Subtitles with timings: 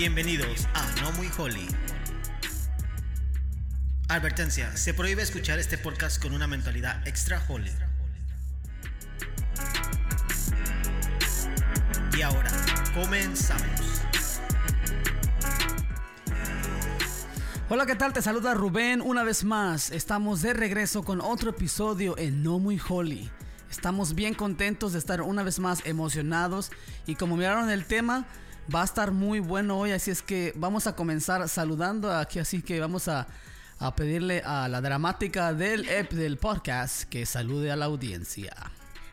[0.00, 1.68] Bienvenidos a No Muy Holy.
[4.08, 7.70] Advertencia, se prohíbe escuchar este podcast con una mentalidad extra holy.
[12.16, 12.50] Y ahora,
[12.94, 14.00] comenzamos.
[17.68, 18.14] Hola, ¿qué tal?
[18.14, 19.90] Te saluda Rubén una vez más.
[19.90, 23.30] Estamos de regreso con otro episodio en No Muy Holy.
[23.70, 26.72] Estamos bien contentos de estar una vez más emocionados
[27.04, 28.26] y como miraron el tema,
[28.72, 32.62] va a estar muy bueno hoy, así es que vamos a comenzar saludando aquí, así
[32.62, 33.26] que vamos a,
[33.78, 38.54] a pedirle a la dramática del, ep- del podcast que salude a la audiencia.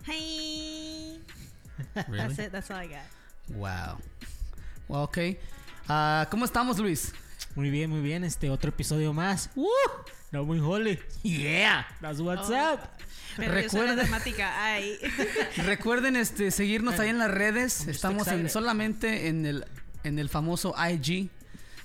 [0.08, 1.22] Hi.
[2.08, 2.18] Really?
[2.36, 2.52] That's it.
[2.52, 3.56] That's all I got.
[3.56, 4.00] Wow.
[4.88, 5.18] Well, ok.
[5.88, 7.14] Ah, ¿Cómo estamos, Luis?
[7.56, 8.24] Muy bien, muy bien.
[8.24, 9.50] Este otro episodio más.
[9.56, 9.68] ¡Woo!
[10.32, 11.00] No muy holy.
[11.24, 12.74] Yeah, that's what's Oh.
[12.74, 12.80] up.
[13.38, 14.64] Temática.
[14.64, 14.98] Ay.
[15.58, 17.88] Recuerden este seguirnos ahí en las redes.
[17.88, 19.66] Estamos en, solamente en el
[20.04, 21.30] en el famoso IG.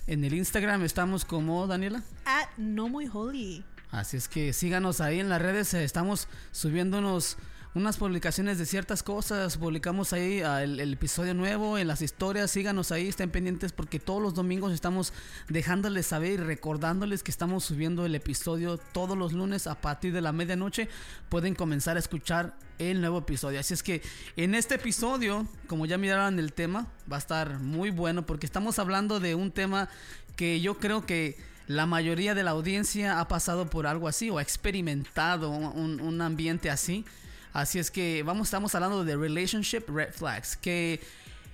[0.07, 2.03] En el Instagram estamos como Daniela.
[2.25, 3.65] At no muy holy.
[3.91, 5.75] Así es que síganos ahí en las redes.
[5.75, 7.37] Estamos subiendo unos,
[7.75, 9.57] unas publicaciones de ciertas cosas.
[9.57, 12.51] Publicamos ahí ah, el, episodio nuevo en las historias.
[12.51, 15.13] Síganos ahí, estén pendientes porque todos los domingos estamos
[15.49, 20.21] dejándoles saber y recordándoles que estamos subiendo el episodio todos los lunes a partir de
[20.21, 20.89] la medianoche.
[21.31, 23.61] Pueden comenzar a escuchar el nuevo episodio.
[23.61, 24.03] Así es que
[24.37, 28.79] en este episodio, como ya miraron el tema, va a estar muy bueno porque estamos
[28.79, 29.89] hablando de un tema
[30.37, 34.39] que yo creo que la mayoría de la audiencia ha pasado por algo así o
[34.39, 37.07] ha experimentado un ambiente así.
[37.53, 41.01] Así es que vamos, estamos hablando de relationship red flags, que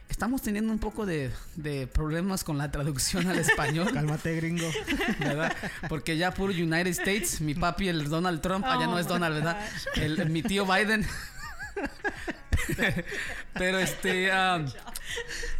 [0.08, 3.90] estamos teniendo un poco de, de problemas con la traducción al español.
[3.94, 4.70] Cálmate, gringo.
[5.18, 5.54] ¿verdad?
[5.88, 9.12] Porque ya puro United States, mi papi el Donald Trump, allá no Oh es my
[9.12, 9.60] Donald, ¿verdad?
[9.96, 11.06] El, mi tío Biden.
[13.54, 14.66] Pero este um,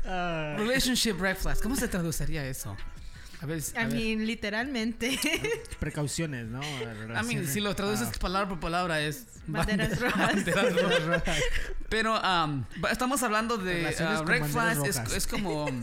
[0.05, 2.77] Ah, relationship red flags, ¿cómo se traduciría eso?
[3.41, 3.87] A ver, a I
[4.27, 5.19] literalmente.
[5.79, 6.61] precauciones, ¿no?
[6.63, 8.19] I mean, si lo traduces Ah.
[8.21, 10.55] palabra por palabra es Banderas bande- rojas.
[10.55, 11.39] banderas rojas.
[11.89, 15.81] Pero um, estamos hablando de uh, con red banderas flags, es, como um,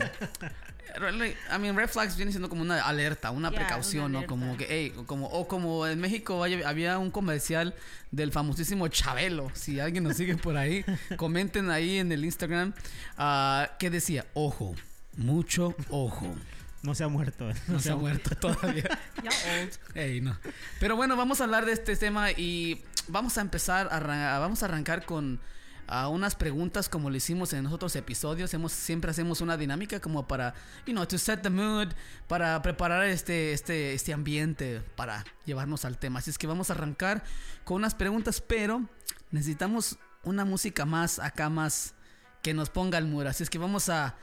[0.96, 4.26] really, I mean, red flags viene siendo como una alerta, una Yeah, precaución, una ¿no?
[4.26, 7.74] Como que, hey, como, o como en México había, un comercial
[8.10, 9.50] del famosísimo Chabelo.
[9.54, 10.84] Si alguien nos sigue por ahí,
[11.16, 12.72] comenten ahí en el Instagram
[13.18, 14.74] ah, que decía, ojo,
[15.16, 16.34] mucho ojo.
[16.82, 17.48] No se ha muerto.
[17.68, 18.98] No se ha muerto todavía.
[19.22, 20.22] Ya old.
[20.22, 20.38] No.
[20.80, 24.66] Pero bueno, vamos a hablar de este tema y vamos a empezar, a vamos a
[24.66, 25.40] arrancar con
[25.88, 28.52] ah, unas preguntas como lo hicimos en los otros episodios.
[28.54, 30.54] Hemos, siempre hacemos una dinámica como para,
[30.86, 31.88] you know, to set the mood,
[32.28, 36.20] para preparar este, este, este ambiente para llevarnos al tema.
[36.20, 37.24] Así es que vamos a arrancar
[37.64, 38.88] con unas preguntas, pero
[39.30, 41.94] necesitamos una música más acá, más
[42.42, 43.28] que nos ponga al muro.
[43.28, 44.14] Así es que vamos a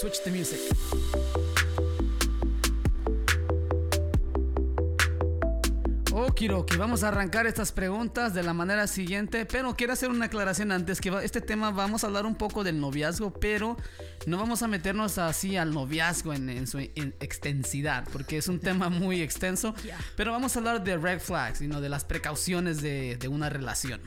[0.00, 0.60] switch the music.
[6.28, 10.70] Okidoki, vamos a arrancar estas preguntas de la manera siguiente, pero quiero hacer una aclaración
[10.72, 13.76] antes que va- este tema vamos a hablar un poco del noviazgo, pero
[14.26, 18.60] no vamos a meternos así al noviazgo en, en su en extensidad, porque es un
[18.60, 19.98] tema muy extenso, Yeah.
[20.16, 23.48] pero vamos a hablar de red flags, you know, de las precauciones de, de una
[23.48, 24.00] relación.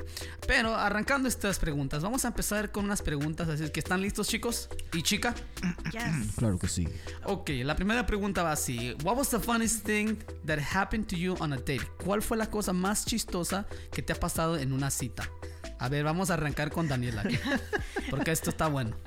[0.48, 4.28] Pero arrancando estas preguntas, vamos a empezar con unas preguntas, así es que están listos
[4.28, 5.34] chicos y chica.
[5.92, 6.36] Yes.
[6.38, 6.88] Claro que sí.
[7.26, 8.96] Ok, la primera pregunta va así.
[9.04, 10.16] What was the funniest thing
[10.46, 11.82] that happened to you on a date?
[12.12, 15.32] ¿Cuál fue la cosa más chistosa que te ha pasado en una cita?
[15.80, 17.22] A ver, vamos a arrancar con Daniela.
[17.22, 17.38] aquí,
[18.10, 18.98] Porque esto está bueno.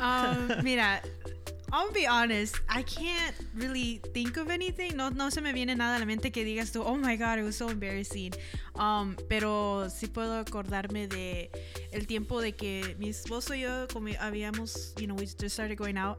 [0.00, 1.00] Um, mira,
[1.72, 2.56] I'll be honest.
[2.68, 4.96] I can't really think of anything.
[4.96, 7.38] No, no se me viene nada a la mente que digas tú, oh my god,
[7.38, 8.32] it was so embarrassing.
[8.74, 11.52] Um, pero sí puedo acordarme de
[11.92, 15.78] el tiempo de que mi esposo y yo como habíamos, you know, we just started
[15.78, 16.18] going out.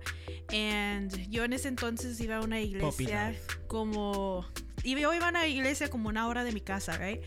[0.54, 3.36] And yo en ese entonces iba a una iglesia
[3.68, 4.46] como...
[4.84, 7.22] Y yo iba a una iglesia como una hora de mi casa, right?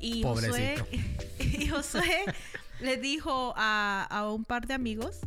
[0.00, 0.76] Y Josué,
[1.38, 2.24] y Josué
[2.80, 5.18] le dijo a, a un par de amigos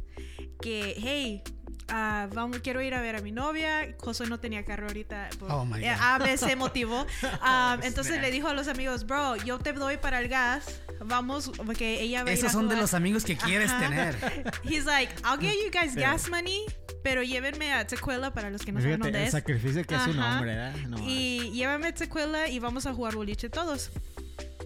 [0.62, 1.42] que, hey,
[1.88, 3.96] ah, vamos, quiero ir a ver a mi novia.
[4.00, 5.30] Josué no tenía carro ahorita.
[5.40, 5.98] por- Oh, my eh, God.
[6.02, 7.06] A veces motivó.
[7.42, 10.82] Ah, Oh, entonces le dijo a los amigos, bro, yo te doy para el gas.
[11.00, 12.82] Vamos, porque ella va Esos a son de jugar".
[12.82, 13.80] los amigos que quieres Ajá.
[13.88, 14.16] tener.
[14.64, 16.66] He's like, I'll give you guys gas money,
[17.06, 19.31] pero llévenme a Tequila para los que no saben Fíjate, dónde el es.
[19.31, 20.34] sacrificio que es un Ajá.
[20.40, 20.75] hombre, ¿verdad?
[20.88, 23.92] No, y llévame a Tequila y vamos a jugar boliche todos.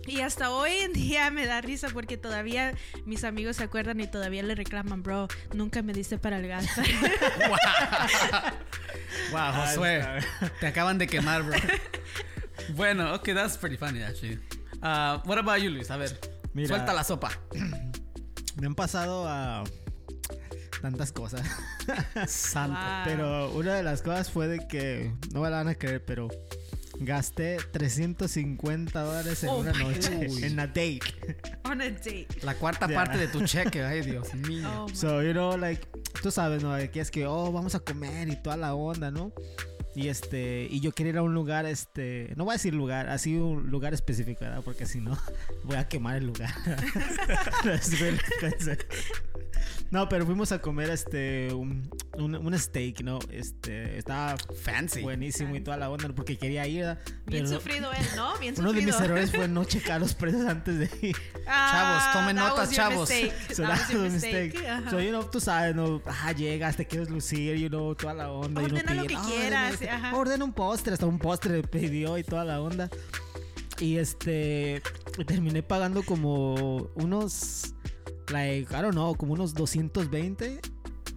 [0.08, 2.74] Y hasta hoy en día me da risa porque todavía
[3.06, 6.66] mis amigos se acuerdan y todavía le reclaman, bro, nunca me diste para el gas.
[9.32, 10.02] Wow, Ah, Josué.
[10.62, 11.58] Te acaban de quemar, bro.
[12.76, 14.40] Bueno, okay, that's pretty funny actually.
[14.82, 15.90] Uh, what about you, Luis?
[15.92, 16.18] A ver,
[16.54, 16.68] Mira.
[16.70, 17.32] suelta la sopa.
[18.56, 19.64] Me han pasado a
[20.82, 21.42] tantas cosas.
[22.28, 22.80] Santo.
[22.80, 23.04] Wow.
[23.06, 26.30] Pero una de las cosas fue de que, no me la van a creer, pero
[27.00, 31.00] gasté 350 dólares en Oh una noche, en una date.
[31.64, 32.28] On a date.
[32.44, 34.86] La cuarta parte de tu cheque, ay Dios mío.
[34.86, 35.88] Oh, So, you know, like,
[36.22, 36.74] tú sabes, ¿no?
[36.74, 39.32] De que es que, oh, vamos a comer y toda la onda, ¿no?
[39.96, 43.10] Y este, y yo quería ir a un lugar, este, no voy a decir lugar,
[43.10, 44.62] así un lugar específico, ¿verdad?
[44.64, 45.18] Porque si no,
[45.64, 46.54] voy a quemar el lugar.
[49.92, 53.18] No, pero fuimos a comer, este, un, un, un steak, ¿no?
[53.32, 55.02] Este, estaba Fancy.
[55.02, 57.00] buenísimo y toda la onda, porque quería ir, ¿verdad?
[57.26, 58.38] Bien Pero sufrido él, ¿no?
[58.38, 58.98] Bien uno de sufrido.
[59.00, 61.16] mis errores fue no checar los precios antes de ir.
[61.48, 63.10] Ah, Chavos, tomen your chavos.
[63.56, 64.56] So That was your mistake.
[64.92, 68.32] So, you know, tú sabes, no, ajá, llegas, te quieres lucir, you know, toda la
[68.32, 68.62] onda.
[68.62, 70.16] y uno Ordena lo que "Ah, quieras, ordena, ajá.
[70.18, 72.90] Ordena un postre, hasta un postre pidió y toda la onda.
[73.80, 74.82] Y este,
[75.26, 77.74] terminé pagando como unos,
[78.32, 80.60] like, I don't know, como unos 220.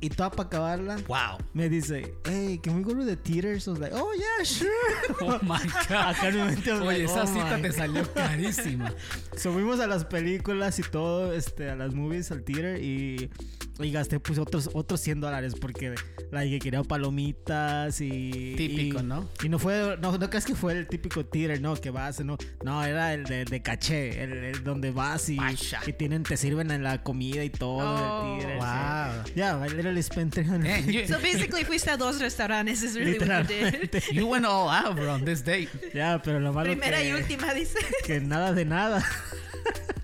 [0.04, 1.38] Y toda para acabarla, Wow.
[1.54, 3.68] me dice, hey, can we go to the theaters?
[3.68, 4.68] I was like, oh, yeah, sure.
[5.20, 6.16] Oh my God.
[6.24, 8.92] Oye, like, esa "Oh cita te salió carísima.
[9.36, 13.30] Subimos a las películas y todo, este, a las movies, al theater y,
[13.78, 15.94] y gasté pues otros, otros 100 dólares porque
[16.30, 18.54] la que quería palomitas y...
[18.56, 19.28] Típico, y- ¿no?
[19.42, 22.36] Y no fue, no, no crees que fue el típico theater, no, que vas, no,
[22.64, 25.38] no, era el de, de caché, el, el donde vas y,
[25.86, 28.36] y tienen, te sirven en la comida y todo Oh.
[28.36, 29.24] Wow.
[29.26, 29.32] sí.
[29.34, 33.18] Yeah, I literally spent 300 Man, you, So basically, fuiste a dos restaurantes, is really
[33.18, 34.02] what you did.
[34.12, 35.68] you went all out, bro, on this date.
[35.94, 37.78] Ya, pero lo malo Primera que, y última, dice.
[38.04, 39.04] que nada de nada.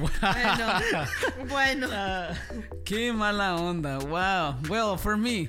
[0.00, 1.88] Bueno, bueno.
[1.92, 2.30] Ah,
[2.84, 3.98] Qué mala onda.
[3.98, 4.56] Wow.
[4.68, 5.48] Well, for me,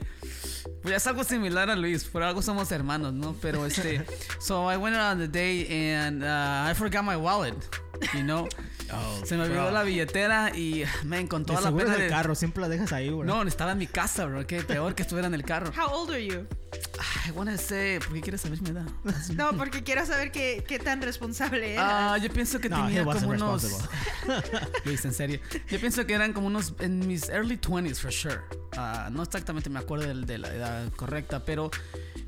[0.81, 2.03] pues es algo similar a Luis.
[2.03, 3.35] Por algo somos hermanos, ¿no?
[3.41, 4.05] Pero este,
[4.39, 7.55] so I went on the date and uh, I forgot my wallet.
[8.13, 8.47] You know,
[9.23, 9.71] se me olvidó bro.
[9.71, 12.69] la billetera y man, con de toda la pena es el de- carro, siempre la
[12.69, 13.23] dejas ahí, bro.
[13.23, 14.45] No, estaba en mi casa, bro.
[14.47, 15.71] Qué peor que estuviera en el carro.
[15.77, 16.47] How old are you?
[17.27, 18.85] I wanna say, ¿por qué quieres saber mi edad?
[19.35, 22.23] No, porque quiero saber qué, qué tan responsable Ah, eras.
[22.27, 23.63] yo pienso que No, tenía como unos.
[23.63, 23.89] responsible.
[24.85, 25.39] Luis, en serio.
[25.69, 28.39] Yo pienso que eran como unos en mis early 20s, for sure.
[28.77, 31.69] Ah, no exactamente me acuerdo del- de, la edad correcta, pero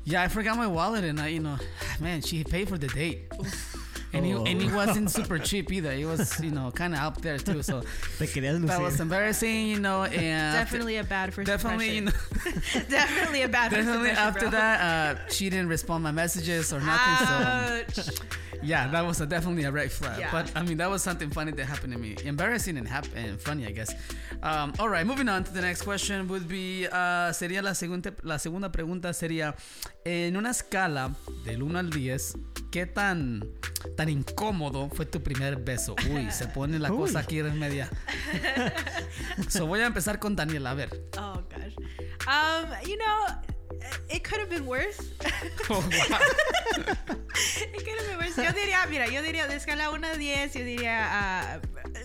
[0.04, 1.56] yeah, I forgot my wallet and I, you know,
[2.00, 3.28] man, she paid for the date.
[4.14, 4.44] And, he, Oh.
[4.44, 5.92] and it wasn't super cheap either.
[5.92, 7.62] It was, you know, kind of up there too.
[7.62, 7.82] So
[8.18, 10.04] that was embarrassing, you know.
[10.04, 10.14] And
[10.56, 12.12] after- Definitely a bad first definitely, you know.
[12.88, 14.50] Definitely a bad first definitely impression, after bro.
[14.50, 17.26] that, uh, she didn't respond my messages or nothing.
[17.94, 18.12] So
[18.62, 20.18] yeah, that was a, definitely a red flag.
[20.18, 20.30] Yeah.
[20.32, 22.16] But I mean, that was something funny that happened to me.
[22.24, 23.92] Embarrassing and, hap- and funny, I guess.
[24.42, 28.12] Um, all right, moving on to the next question would be uh, sería la segunda
[28.22, 29.54] la segunda pregunta sería
[30.04, 31.14] en una escala
[31.44, 32.36] del 1 al 10,
[32.70, 33.44] ¿qué tan
[33.96, 35.94] tan incómodo fue tu primer beso?
[36.10, 37.88] Uy, se pone la cosa aquí en media.
[39.48, 41.08] so voy a empezar con Daniela, a ver.
[41.18, 41.74] Oh gosh.
[42.26, 43.53] Um, you know,
[44.08, 44.98] it could have been worse.
[45.70, 46.18] Oh, wow.
[46.76, 48.36] it could have been worse.
[48.36, 51.58] Yo diría, mira, yo diría de escala 1 a 10, yo diría ah,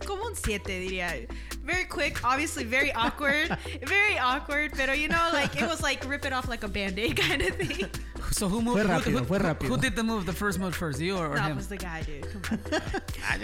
[0.05, 1.27] como un 7 diría.
[1.63, 3.49] Very quick, obviously very awkward,
[3.85, 7.15] very awkward, pero you know, like it was like rip it off like a band-aid
[7.17, 7.85] kind of thing.
[8.31, 8.77] So who moved?
[8.77, 9.67] Fue who- rápido, who, fue who- rápido.
[9.69, 10.25] Who did the move?
[10.25, 11.55] The first move first, you or, or No, him?
[11.57, 12.27] pues the guy, dude.
[12.31, 12.59] Come on.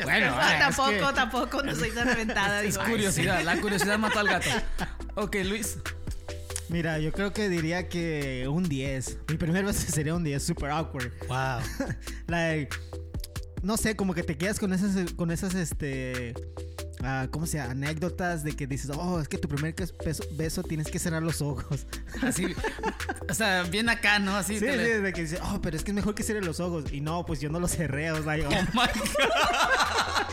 [0.04, 2.64] Bueno, No, ah, es tampoco, que- tampoco, no soy tan aventada.
[2.64, 4.50] Es ay, curiosidad, la curiosidad mató al gato.
[5.16, 5.78] Ok, Luis.
[6.70, 9.18] Mira, yo creo que diría que un 10.
[9.30, 11.12] Mi primer beso sería un 10, super awkward.
[11.28, 11.60] Wow.
[12.28, 12.76] like,
[13.62, 16.34] no sé, como que te quedas con esas, con esas, este,
[17.04, 17.72] ah, ¿cómo se llama?
[17.72, 21.42] Anécdotas de que dices, oh, es que tu primer beso, beso tienes que cerrar los
[21.42, 21.86] ojos.
[22.24, 22.56] Así,
[23.30, 24.36] o sea, bien acá, ¿no?
[24.36, 24.54] Así.
[24.56, 26.60] Sí, sí, le- de que dices, oh, pero es que es mejor que cierre los
[26.60, 26.92] ojos.
[26.92, 30.26] Y no, pues yo no los cerré, o sea, yo, Oh my God.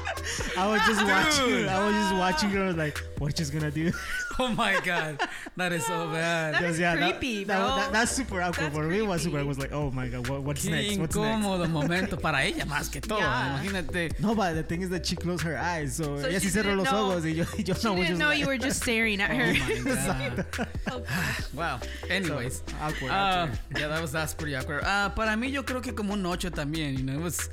[0.56, 3.90] I was just watching, I was just watching I was like, what she's gonna do?
[4.38, 5.20] Oh my God.
[5.56, 6.54] That is so bad.
[6.54, 7.76] That is Yeah, creepy, that, bro.
[7.76, 8.66] that- that's super awkward.
[8.66, 9.38] That's For me, it was super.
[9.38, 10.98] I was like, oh my god, what, what's Qué next?
[10.98, 11.44] What's next?
[11.44, 13.18] incómodo momento para ella más que todo.
[13.18, 13.58] Yeah.
[13.62, 14.18] Imagínate.
[14.20, 16.50] No, but the thing is that she closed her eyes, so, So ella she sí
[16.52, 18.28] cerró didn't los know- ojos y yo, y yo She no, was didn't just know
[18.28, 19.52] like, you were just staring at Oh her.
[19.52, 20.68] my God.
[20.90, 21.52] Oh, gosh.
[21.54, 21.80] Wow.
[22.08, 22.62] Anyways.
[22.80, 23.10] awkward.
[23.10, 23.58] Uh, awkward.
[23.78, 24.84] yeah, that was that's pretty awkward.
[24.84, 27.50] Uh, para mí yo creo que como un 8 también, you know, it was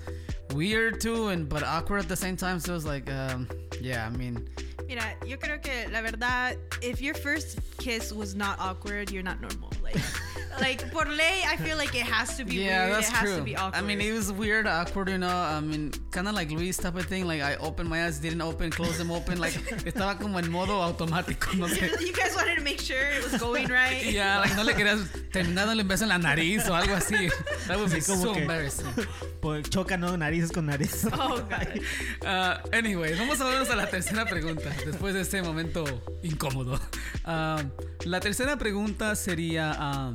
[0.53, 2.59] weird too and but awkward at the same time.
[2.59, 3.48] So it was like um
[3.81, 4.48] yeah, I mean,
[4.89, 9.39] Mira, yo creo que la verdad, if your first kiss was not awkward, you're not
[9.39, 9.69] normal.
[9.84, 10.01] Like,
[10.60, 12.96] like por ley, I feel like it has to be Yeah, weird.
[12.96, 13.38] that's it has true.
[13.38, 13.77] to be awkward.
[13.77, 15.29] I mean, it was weird, awkward, you know.
[15.29, 17.27] I mean, kind of like Luis type of thing.
[17.27, 19.39] Like I opened my eyes, didn't open, closed them open.
[19.39, 19.53] Like
[19.86, 21.89] estaba como en modo automático, no sé.
[22.01, 24.03] you guys wanted to make sure it was going right.
[24.05, 27.29] Yeah, like no le querías terminar un beso en la nariz o algo así.
[27.67, 28.88] That would be Sí, como so que- embarrassing.
[29.39, 30.17] Pues chocan ¿no?
[30.17, 31.05] narices con nariz.
[31.13, 31.79] Oh god.
[32.25, 35.83] Uh, anyway, vamos a vernos a la tercera pregunta después de este momento
[36.24, 36.79] incómodo.
[37.25, 37.62] Ah,
[38.05, 40.13] la tercera pregunta sería: ah,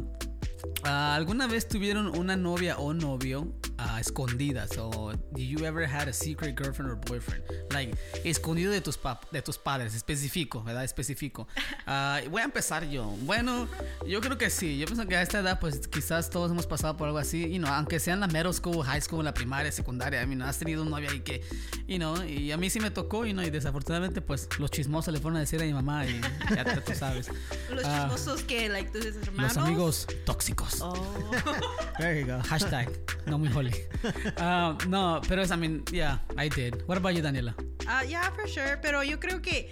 [0.84, 4.70] ah, ¿Alguna vez tuvieron una novia o novio a escondidas?
[4.78, 7.42] O did you ever had a secret girlfriend or boyfriend?
[7.72, 10.84] Like, escondido de tus, pap- de tus padres, específico, ¿verdad?
[10.84, 11.46] Específico.
[11.86, 13.04] Ah, voy a empezar yo.
[13.22, 13.68] Bueno,
[14.06, 14.78] yo creo que sí.
[14.78, 17.46] Yo pienso que a esta edad, pues quizás todos hemos pasado por algo así.
[17.50, 20.22] You know, aunque sea en la middle school, high school, la primaria, secundaria.
[20.22, 21.42] I mean, has tenido un novio ahí que,
[21.86, 25.12] you know, y a mí sí me tocó, you know, y desafortunadamente, pues los chismosos
[25.12, 26.18] le fueron a decir a mi mamá y
[26.54, 27.28] ya tú sabes.
[27.70, 28.04] Los Ah.
[28.08, 29.56] chismosos que, like, tus hermanos.
[29.56, 30.80] Los amigos tóxicos.
[30.80, 30.94] Oh.
[31.98, 32.40] There you go.
[32.48, 32.88] Hashtag,
[33.26, 34.32] no muy holy.
[34.38, 36.82] Ah, no, pero es, I mean, yeah, I did.
[36.86, 37.54] What about you, Daniela?
[37.86, 38.78] Uh, yeah, for sure.
[38.82, 39.68] Pero yo creo que,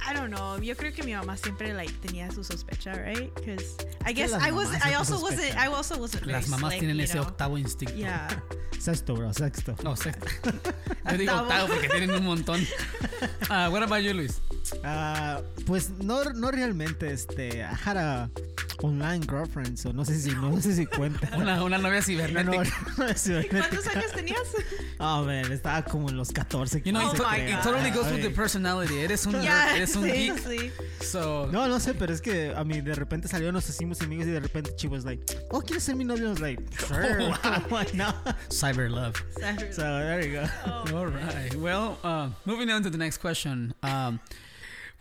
[0.00, 0.58] I don't know.
[0.60, 3.32] Yo creo que mi mamá siempre like tenía su sospecha, right?
[3.34, 5.58] Because I guess I was, I also wasn't, sospechan.
[5.58, 6.26] I also wasn't.
[6.26, 7.24] Las mamás slick, tienen ese know?
[7.24, 7.94] octavo instinto.
[7.94, 8.28] Yeah.
[8.78, 9.76] Sexto, bro, sexto.
[9.84, 10.26] No, sexto.
[11.10, 11.68] Yo digo Octavo.
[11.68, 12.60] porque tienen un montón.
[13.48, 14.40] Ah, what about you, Luis?
[14.84, 18.30] Ah, pues no, no realmente, este, I had a
[18.82, 21.30] online girlfriend, so no sé si, no sé si cuenta.
[21.36, 22.76] Una, una novia No, no, cibernética.
[22.98, 23.68] no cibernética.
[23.68, 24.38] ¿Cuántos años tenías?
[24.98, 26.82] Oh, man, estaba como en los 14.
[26.84, 27.62] You know, Oh it, my it God.
[27.62, 28.14] totally goes Ay.
[28.14, 28.98] with the personality.
[29.00, 30.38] Eres un, Ya, eres un sí, geek.
[30.38, 30.72] sí.
[31.04, 34.26] So, No, no sé, pero es que a mí de repente salió, nos hicimos amigos
[34.26, 36.26] y de repente she was like, oh, ¿quieres ser mi novio?
[36.26, 37.30] I was like, sure,
[37.70, 38.14] why not?
[38.50, 39.14] cyber love.
[39.70, 40.96] So there you go.
[40.96, 41.54] All right.
[41.54, 43.74] Well, uh, moving on to the next question.
[43.84, 44.18] Um,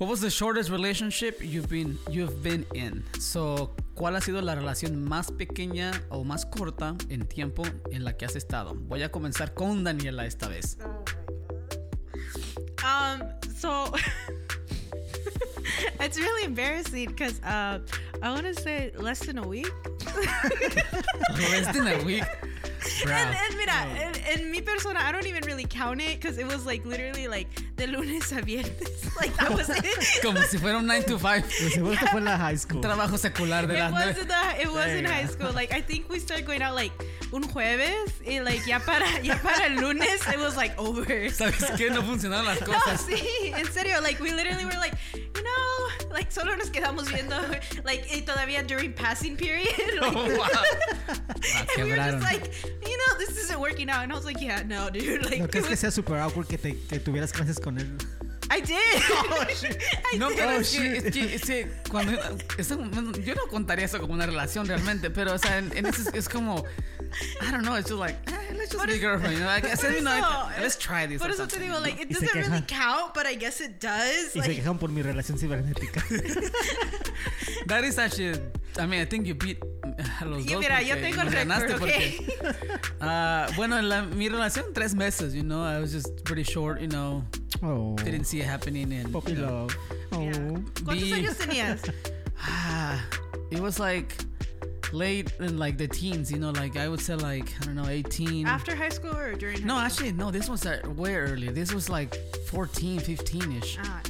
[0.02, 3.04] what was the shortest relationship you've been you've been in?
[3.20, 8.18] So, ¿cuál ha sido la relación más pequeña o más corta en tiempo en la
[8.18, 8.74] que has estado?
[8.74, 10.80] Voy a comenzar con Daniela esta vez.
[12.84, 13.22] Um,
[13.56, 13.94] so
[16.00, 17.80] it's really embarrassing because uh,
[18.22, 19.72] I want to say less than a week.
[21.52, 22.24] Less than a week.
[23.04, 23.14] Bro.
[23.14, 26.48] And, and mira, en, en mi persona, I don't even really count it because it
[26.48, 28.72] was like literally like de lunes a viernes.
[29.22, 30.22] Like that was it.
[30.24, 31.44] Como si fuera un 9 to 5.
[31.48, 32.82] De seguro esto fue la high school.
[32.82, 34.18] Trabajo secular de It was nueve.
[34.22, 35.52] in the, it was There in high school.
[35.54, 36.92] Like I think we started going out like
[37.32, 41.06] un jueves y like ya para ya para el lunes it was like over.
[41.30, 41.92] ¿Sabes qué?
[41.92, 42.72] No funcionaron las cosas.
[42.74, 43.06] No, cosas.
[43.06, 45.21] sí, en serio, like we literally were like, you know,
[46.22, 47.36] like solo nos quedamos viendo,
[47.84, 49.68] like y todavía during passing period.
[50.02, 50.48] like, Oh, wow.
[50.52, 52.52] Ah, and we were just like,
[52.88, 54.04] you know, this isn't working out.
[54.04, 55.24] And I was like, yeah, no, dude.
[55.26, 57.98] Like, ¿No crees que sea super awkward que, te, que tuvieras clases con él?
[58.54, 58.78] I did.
[60.14, 60.38] I No, did.
[60.38, 62.12] pero Oh, es, que, es que, es que cuando
[62.58, 62.78] eso-
[63.24, 66.08] yo no contaría eso como una relación realmente, pero o sea, en, en ese es,
[66.14, 66.66] es como
[67.42, 69.66] I don't know, it's just like eh, let's just be eso- girlfriend, you know, like
[69.66, 71.20] I said, you know, eso, like, let's try this.
[71.22, 73.62] Por or eso te digo, like, it Y se doesn't really count, but I guess
[73.62, 74.36] it does.
[74.36, 76.04] Y se Like, quejan por mi relación cibernética.
[77.68, 78.40] that is actually,
[78.78, 79.58] I mean, I think you beat
[80.22, 80.60] a los Y dos.
[80.62, 82.38] mira, yo tengo el ganaste récord, porque,
[83.02, 86.80] ah, bueno, en la, mi relación tres meses, you know, I was just pretty short,
[86.82, 87.24] you know,
[87.64, 87.96] Oh.
[87.98, 89.78] didn't see it happening in Puppy you know, love.
[90.14, 90.22] Oh.
[90.22, 90.32] Yeah.
[90.84, 91.94] ¿Cuántos Be- años tenías?
[92.44, 93.00] Ah,
[93.52, 94.16] it was like
[94.94, 97.88] late in like the teens, you know, like I would say like I don't know,
[97.88, 98.48] 18.
[98.48, 99.86] After high school or during high no, school?
[99.86, 100.32] actually, no.
[100.32, 101.52] This was uh, way earlier.
[101.52, 102.16] This was like
[102.48, 103.78] 14, 15 ish.
[103.84, 104.02] Ah.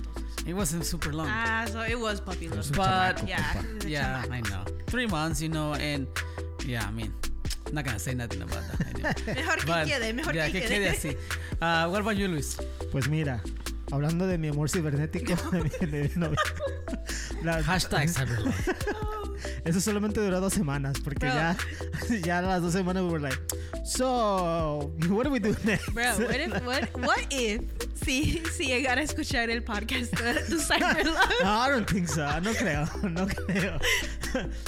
[0.48, 1.27] It wasn't super long.
[1.29, 2.72] Ah, so it was puppy love.
[2.74, 3.62] but Yeah.
[3.86, 4.63] yeah, I know.
[4.88, 6.08] Three months, you know, and
[6.65, 7.13] yeah, I mean,
[7.71, 8.87] not gonna say nothing about that.
[8.93, 9.13] anyway.
[9.35, 10.69] Mejor que quede, mejor yeah, que que quede.
[10.69, 11.17] quede así.
[11.61, 12.57] Uh, what about you, Luis?
[12.91, 13.41] Pues mira,
[13.91, 16.38] hablando de mi amor cibernético, de mi, de mi novio.
[17.43, 18.53] La- Hashtag cyberlove.
[19.65, 21.33] Eso solamente duró dos semanas, porque Bro.
[21.36, 21.57] ya,
[22.24, 23.39] ya las dos semanas we were like,
[23.83, 25.91] so, what do we do next?
[25.93, 27.62] Bro, what if, what, what if
[28.03, 31.29] si, si llegara a escuchar el podcast de tu Cyber Love?
[31.43, 32.21] No, I don't think so.
[32.41, 33.79] No creo, no creo.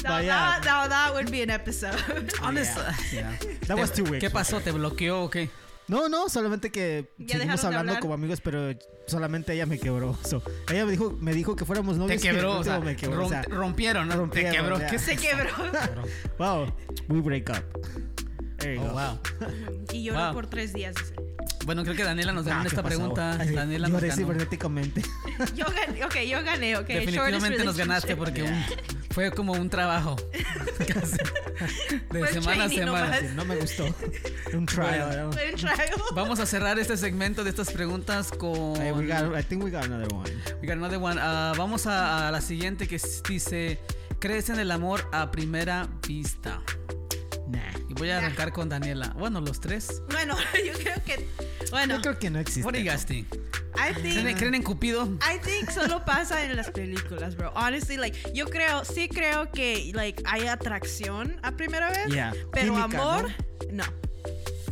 [0.04, 2.34] Now, yeah, that, now that would be an episode.
[2.42, 2.76] Honest,
[3.14, 3.32] Yeah.
[3.44, 3.54] yeah.
[3.68, 4.24] that was two weeks.
[4.24, 4.60] ¿Qué pasó?
[4.60, 5.50] ¿Te bloqueó o qué?
[5.88, 8.02] No, no, solamente que Ya seguimos hablando hablar.
[8.02, 8.70] como amigos, pero
[9.08, 10.18] solamente ella me quebró.
[10.24, 12.24] So, ella me dijo, me dijo que fuéramos Te novios.
[12.24, 14.16] al quebró, o sea, me quebró, o rom- sea, rompieron, ¿no?
[14.16, 14.80] rompieron, Te quebró.
[14.80, 14.88] ya.
[14.88, 15.50] ¿Qué Se quebró.
[16.40, 16.74] wow,
[17.10, 17.64] we break up.
[18.60, 18.94] There you Oh, go.
[18.94, 19.20] wow.
[19.92, 20.34] Y lloró Wow.
[20.34, 20.96] por tres días.
[21.66, 22.96] Bueno, creo que Daniela nos ganó Ah, en ¿qué esta pasó?
[22.98, 23.32] pregunta.
[23.34, 24.22] Así, Daniela nos Lloré ganó.
[24.22, 25.02] cibernéticamente.
[25.56, 26.88] Yo gané, ok, yo gané, ok.
[26.88, 28.64] Definitivamente nos ganaste porque un-
[29.14, 30.16] fue como un trabajo.
[30.88, 31.18] Casi.
[32.12, 33.20] De semana a semana.
[33.20, 33.86] Sí, no me gustó.
[34.54, 35.26] Un trial.
[35.26, 35.32] ¿no?
[35.32, 35.90] Fue un trial.
[36.14, 38.76] Vamos a cerrar este segmento de estas preguntas con.
[38.80, 40.30] Hey, we got, I think we got another one.
[40.62, 41.20] We got another one.
[41.20, 43.80] Ah, vamos a, a la siguiente que dice:
[44.20, 46.62] ¿Crees en el amor a primera vista?
[47.48, 47.83] Nah.
[47.96, 49.14] Y voy a arrancar con Daniela.
[49.20, 50.02] Bueno, los tres.
[50.10, 50.36] Bueno,
[50.66, 51.28] yo creo que.
[51.70, 52.64] Bueno, Yo creo que no existe.
[52.66, 53.28] What do you guys think?
[53.76, 54.38] I ¿Creen, think.
[54.38, 55.06] creen en Cupido?
[55.22, 57.52] I think solo pasa en las películas, bro.
[57.56, 62.08] Honestly, like, yo creo, sí creo que, like, hay atracción a primera vez.
[62.08, 62.34] Yeah.
[62.52, 63.32] Pero Química, amor,
[63.72, 63.84] no.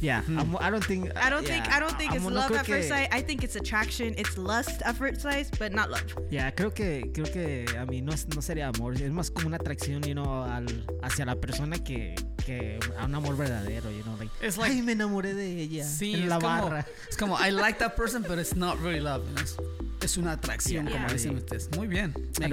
[0.02, 0.24] Yeah,
[0.60, 1.12] I don't think.
[1.16, 3.08] I don't think, yeah, I don't think it's amo- no love at first sight.
[3.12, 4.16] I think it's attraction.
[4.18, 6.04] It's lust at first sight, but not love.
[6.32, 9.58] Ya, creo que creo que a mí no, no sería amor, es más como una
[9.58, 10.66] atracción, you know, al,
[11.04, 12.16] hacia la persona que,
[12.46, 15.86] que a un amor verdadero, you know, like, It's like- ay, me enamoré de ella
[15.86, 16.76] Sí, en es la como,
[17.10, 19.22] es como, I like that person, but it's not really love.
[19.28, 19.58] you know, Es,
[20.02, 20.94] es una atracción, Yeah.
[20.96, 21.14] como Yeah.
[21.14, 21.70] dicen ustedes.
[21.78, 22.12] Muy bien.
[22.40, 22.48] me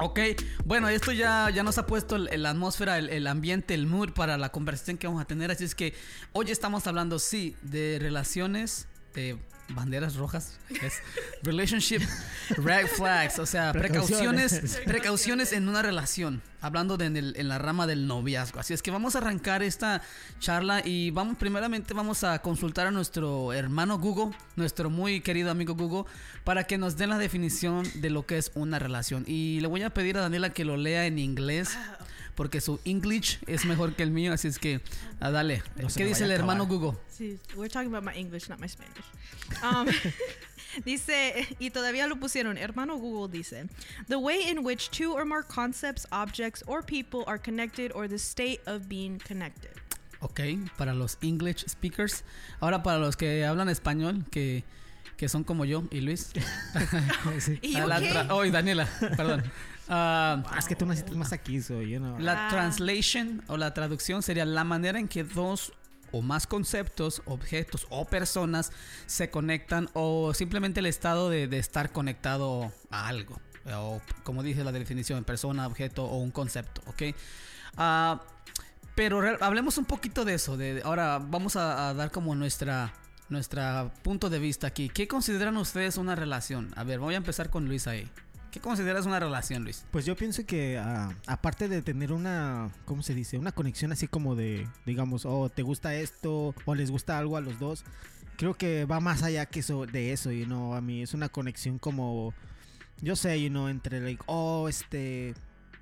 [0.00, 0.20] Ok,
[0.64, 4.38] bueno, esto ya, ya nos ha puesto la atmósfera, el, el ambiente, el mood para
[4.38, 5.50] la conversación que vamos a tener.
[5.50, 5.94] Así es que
[6.32, 9.38] hoy estamos hablando, sí, de relaciones, de
[9.74, 10.94] banderas rojas, es
[11.42, 12.00] relationship,
[12.56, 14.86] red flags, o sea, precauciones, Precauciones.
[14.86, 18.60] precauciones en una relación, hablando de en, el- en la rama del noviazgo.
[18.60, 20.02] Así es que vamos a arrancar esta
[20.40, 25.74] charla y vamos, primeramente vamos a consultar a nuestro hermano Google, nuestro muy querido amigo
[25.74, 26.10] Google,
[26.44, 29.24] para que nos den la definición de lo que es una relación.
[29.26, 31.70] Y le voy a pedir a Daniela que lo lea en inglés.
[32.34, 34.80] Porque su English es mejor que el mío, así es que
[35.20, 35.62] ah, dale.
[35.76, 36.66] No ¿Qué dice el hermano.
[36.66, 36.98] Google?
[37.08, 39.04] Sí, we're talking about my English, not my Spanish.
[39.62, 39.86] Um,
[40.84, 43.68] dice, y todavía lo pusieron, hermano Google dice,
[44.08, 48.18] the way in which two or more concepts, objects, or people are connected or the
[48.18, 49.70] state of being connected.
[50.20, 50.40] Ok,
[50.78, 52.22] para los English speakers.
[52.60, 54.64] Ahora para los que hablan español, que,
[55.16, 56.30] que son como yo y Luis.
[57.40, 57.58] Sí.
[57.62, 59.42] ¿Y yo la oh, y Daniela, perdón.
[59.88, 62.18] Ah, Es que tú naciste más aquí, so, you know.
[62.18, 62.50] La Ah.
[62.50, 65.72] translation o la traducción sería la manera en que dos
[66.12, 68.70] o más conceptos, objetos o personas
[69.06, 73.40] se conectan o simplemente el estado de, de estar conectado a algo.
[73.74, 77.14] O como dice la definición, persona, objeto o un concepto, ¿ok?
[77.76, 78.20] Ah,
[78.94, 80.56] pero hablemos un poquito de eso.
[80.56, 82.92] De, ahora vamos a, a dar como nuestra,
[83.30, 84.90] nuestra punto de vista aquí.
[84.90, 86.72] ¿Qué consideran ustedes una relación?
[86.76, 88.08] A ver, voy a empezar con Luis ahí.
[88.52, 89.86] ¿Qué consideras una relación, Luis?
[89.90, 93.38] Pues yo pienso que ah, aparte de tener una, ¿cómo se dice?
[93.38, 97.40] Una conexión así como de, digamos, oh, te gusta esto o les gusta algo a
[97.40, 97.82] los dos.
[98.36, 101.30] Creo que va más allá que eso, de eso, you know, a mí es una
[101.30, 102.34] conexión como,
[103.00, 105.32] yo sé, you know, entre, like, oh, este,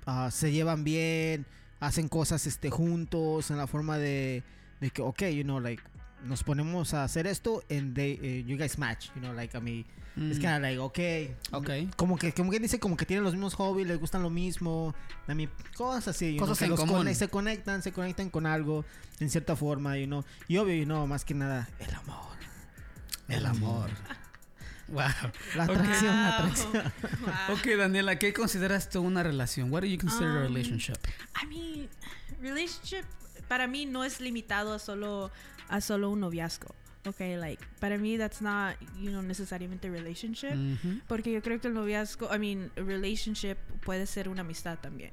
[0.05, 1.45] ah, se llevan bien,
[1.81, 4.43] hacen cosas, este, juntos, en la forma de,
[4.79, 5.83] de que, ok, you know, like,
[6.23, 9.59] nos ponemos a hacer esto and they, eh, you guys match, you know, like, a
[9.59, 10.99] mí, Mm, kind of like, ok,
[11.53, 11.95] Ok.
[11.95, 14.93] como que, como que dice, como que tienen los mismos hobbies, les gustan lo mismo.
[15.27, 16.33] A mí, cosas así.
[16.33, 17.15] you Cosas know, que en los común.
[17.15, 18.83] se conectan, se conectan con algo
[19.19, 20.25] en cierta forma, you know.
[20.49, 22.35] Y obvio, you know, más que nada, el amor.
[23.27, 23.89] El amor.
[24.87, 25.03] Wow.
[25.55, 26.33] La atracción, la Wow.
[26.49, 26.93] atracción.
[27.21, 27.55] Wow.
[27.55, 29.71] Ok, Daniela, ¿qué consideras tú una relación?
[29.71, 30.97] What do you consider a Um, relationship?
[31.41, 31.89] I mean,
[32.41, 33.05] relationship
[33.47, 35.31] para mí no es limitado a solo
[35.69, 36.75] a solo un noviazgo.
[37.07, 41.01] Okay, like para mí that's not, you know, necesariamente relationship, Ujú.
[41.07, 45.11] porque yo creo que el noviazgo, I mean, relationship puede ser una amistad también.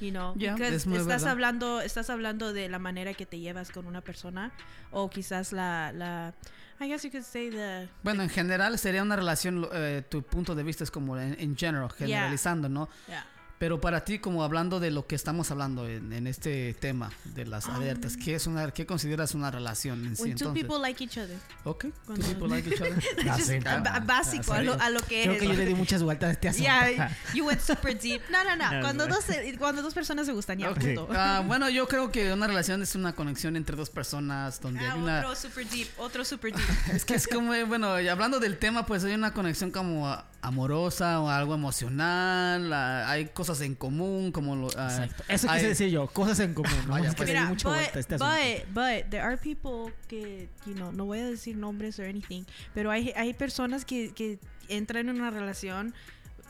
[0.00, 1.28] You know, Yeah, because es estás verdad.
[1.28, 4.52] hablando estás hablando de la manera que te llevas con una persona
[4.92, 6.34] o quizás la la
[6.80, 10.54] I guess you could say the Bueno, en general sería una relación, eh, tu punto
[10.54, 12.88] de vista es como en, en general, generalizando, ¿no?
[13.08, 13.26] yeah.
[13.58, 17.44] Pero para ti, como hablando de lo que estamos hablando en, en este tema de
[17.44, 20.22] las alertas, ¿qué es una, qué consideras una relación en sí?
[20.22, 20.62] When two entonces?
[20.64, 21.36] people like each other.
[21.64, 23.02] Ok, two Cuando- people like each other.
[23.24, 25.40] Ya Just ah, básico a lo, a lo que Creo es.
[25.40, 26.62] que yo le di muchas vueltas a este asunto.
[26.64, 28.22] Yeah, you went super deep.
[28.30, 28.68] No, no, no.
[28.78, 29.14] No, Cuando no.
[29.16, 29.24] dos,
[29.58, 30.78] cuando dos personas se gustan, ya, Ok.
[30.78, 31.08] punto.
[31.12, 34.92] Ah, bueno, yo creo que una relación es una conexión entre dos personas donde Ah,
[34.92, 35.18] hay una...
[35.20, 36.68] otro super deep, otro super deep.
[36.94, 41.28] Es que es como, bueno, hablando del tema, pues hay una conexión como amorosa o
[41.28, 44.68] algo emocional, hay cosas en común, como lo...
[44.76, 45.24] ah, Exacto.
[45.28, 46.70] Eso quise decir yo, cosas en común.
[46.86, 46.92] ¿no?
[46.92, 47.28] Vaya, es que pues.
[47.28, 51.18] Mira, mucha but, vuelta este but, but there are people que, you know, no voy
[51.20, 55.94] a decir nombres or anything, pero hay, hay personas que, que entran en una relación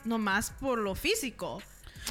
[0.05, 1.61] nomás por lo físico.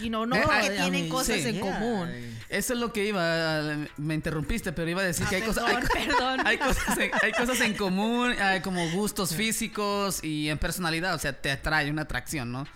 [0.03, 1.49] You know, no Eh, porque I- tienen mean, cosas sí.
[1.49, 1.73] en Yeah.
[1.81, 2.09] común.
[2.51, 3.63] Eso es lo que iba,
[3.97, 5.65] me interrumpiste, pero iba a decir Ah, que hay cosas...
[5.65, 6.41] hay perdón, perdón.
[6.47, 11.19] Hay cosas, en, hay cosas en común, hay como gustos físicos y en personalidad, o
[11.19, 12.67] sea, te atrae una atracción, ¿no?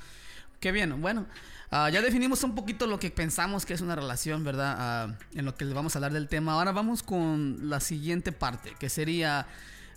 [0.59, 1.27] Qué bien, bueno,
[1.73, 4.77] ah, ya definimos un poquito lo que pensamos que es una relación, ¿verdad?
[4.79, 6.53] Ah, en lo que les vamos a hablar del tema.
[6.53, 9.47] Ahora vamos con la siguiente parte, que sería,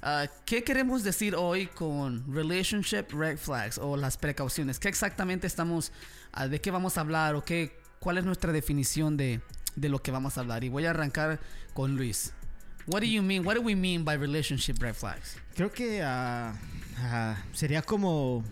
[0.02, 4.80] ah, ¿qué queremos decir hoy con relationship red flags o las precauciones?
[4.80, 5.92] ¿Qué exactamente estamos,
[6.50, 9.42] de qué vamos a hablar qué, cuál es nuestra definición de,
[9.76, 10.64] de lo que vamos a hablar?
[10.64, 11.40] Y voy a arrancar
[11.74, 12.34] con Luis.
[12.88, 13.46] What do you mean?
[13.46, 15.38] What do we mean by relationship red flags?
[15.56, 16.04] Creo que
[17.54, 18.44] sería como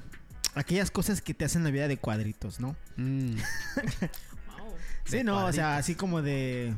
[0.55, 2.75] aquellas cosas que te hacen la vida de cuadritos, ¿no?
[2.97, 3.35] Mm.
[4.57, 4.73] Wow.
[5.05, 5.55] Sí, de no, o cuadritos.
[5.55, 6.75] sea, así como de...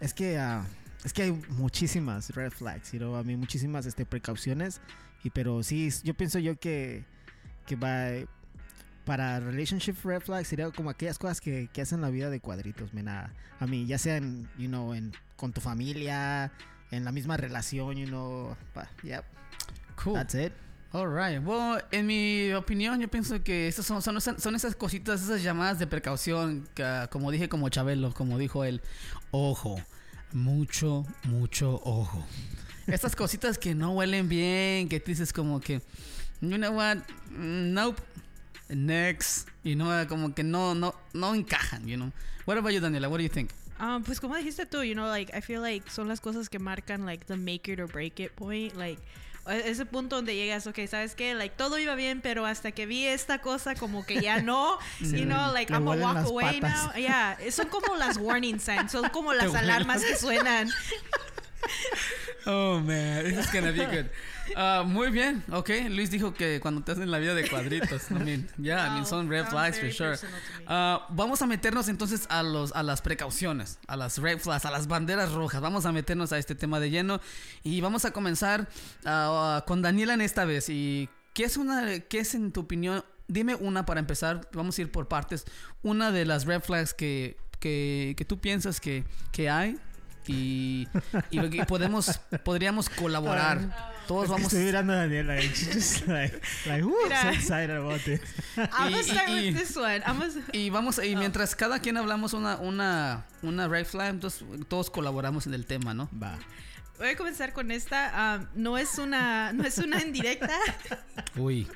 [0.00, 0.38] Es que...
[0.38, 0.64] ah,
[1.04, 4.80] es que hay muchísimas red flags, you know, a mí muchísimas este, precauciones.
[5.22, 7.04] Y pero sí, yo pienso yo que...
[7.66, 8.08] Que va...
[9.04, 12.94] Para relationship red flags sería como aquellas cosas que, que hacen la vida de cuadritos,
[12.94, 13.34] mena.
[13.60, 16.50] A mí, ya sea en, you know, en, con tu familia,
[16.90, 18.56] en la misma relación, you know.
[18.72, 19.24] pa- Yep,
[20.02, 20.14] Cool.
[20.14, 20.52] that's it.
[20.94, 25.42] Alright, bueno, en mi opinión yo pienso que esas son, son, son esas cositas, esas
[25.42, 28.80] llamadas de precaución, que, como dije como Chabelo, como dijo él,
[29.32, 29.82] ojo,
[30.32, 32.24] mucho, mucho ojo.
[32.86, 35.82] Estas cositas que no huelen bien, que tú dices como que,
[36.40, 38.00] you know what, Mm, nope,
[38.68, 42.12] next, you know, como que no, no, no encajan, you know.
[42.46, 43.08] What about you, Daniela?
[43.08, 43.50] What do you think?
[43.80, 46.60] Um, pues como dijiste tú, you know, like I feel like son las cosas que
[46.60, 49.00] marcan like the make it or break it point, like
[49.46, 53.06] ese punto donde llegas, ok, sabes qué, like todo iba bien, pero hasta que vi
[53.06, 56.86] esta cosa como que ya no, you know, like I'm gonna walk away patas.
[56.86, 56.92] now.
[56.96, 60.70] Yeah, son como las warning signs, son como las alarmas que suenan.
[62.46, 64.10] Oh, man, this is gonna be good.
[64.56, 65.70] Ah, muy bien, ok.
[65.90, 68.10] Luis dijo que cuando te hacen la vida de cuadritos.
[68.10, 70.16] I mean, yeah, I mean, Wow, son red flags for sure.
[70.66, 74.70] Ah, vamos a meternos entonces a, los, a las precauciones, a las red flags, a
[74.70, 75.60] las banderas rojas.
[75.60, 77.20] Vamos a meternos a este tema de lleno
[77.62, 78.68] y vamos a comenzar
[79.04, 80.68] ah, con Daniela en esta vez.
[80.68, 83.04] ¿Y qué es, una, qué es en tu opinión?
[83.26, 85.44] Dime una para empezar, vamos a ir por partes.
[85.82, 89.78] Una de las red flags que, que, que tú piensas que, que hay
[90.26, 90.88] y,
[91.30, 93.94] y lo que podemos, podríamos colaborar.
[94.06, 98.20] Todos vamos Estoy mirando a she's just like, like, woo, so excited about this.
[98.56, 100.02] I'm Y- gonna start y- with this one.
[100.06, 100.20] I'm
[100.52, 101.02] Y vamos, Oh.
[101.02, 105.64] y mientras cada quien hablamos una, una, una red flag, entonces todos colaboramos en el
[105.66, 106.08] tema, ¿no?
[106.22, 106.38] Va.
[106.98, 108.38] voy a comenzar con esta.
[108.54, 110.58] um, no es una, no es una indirecta,
[111.36, 111.66] Uy.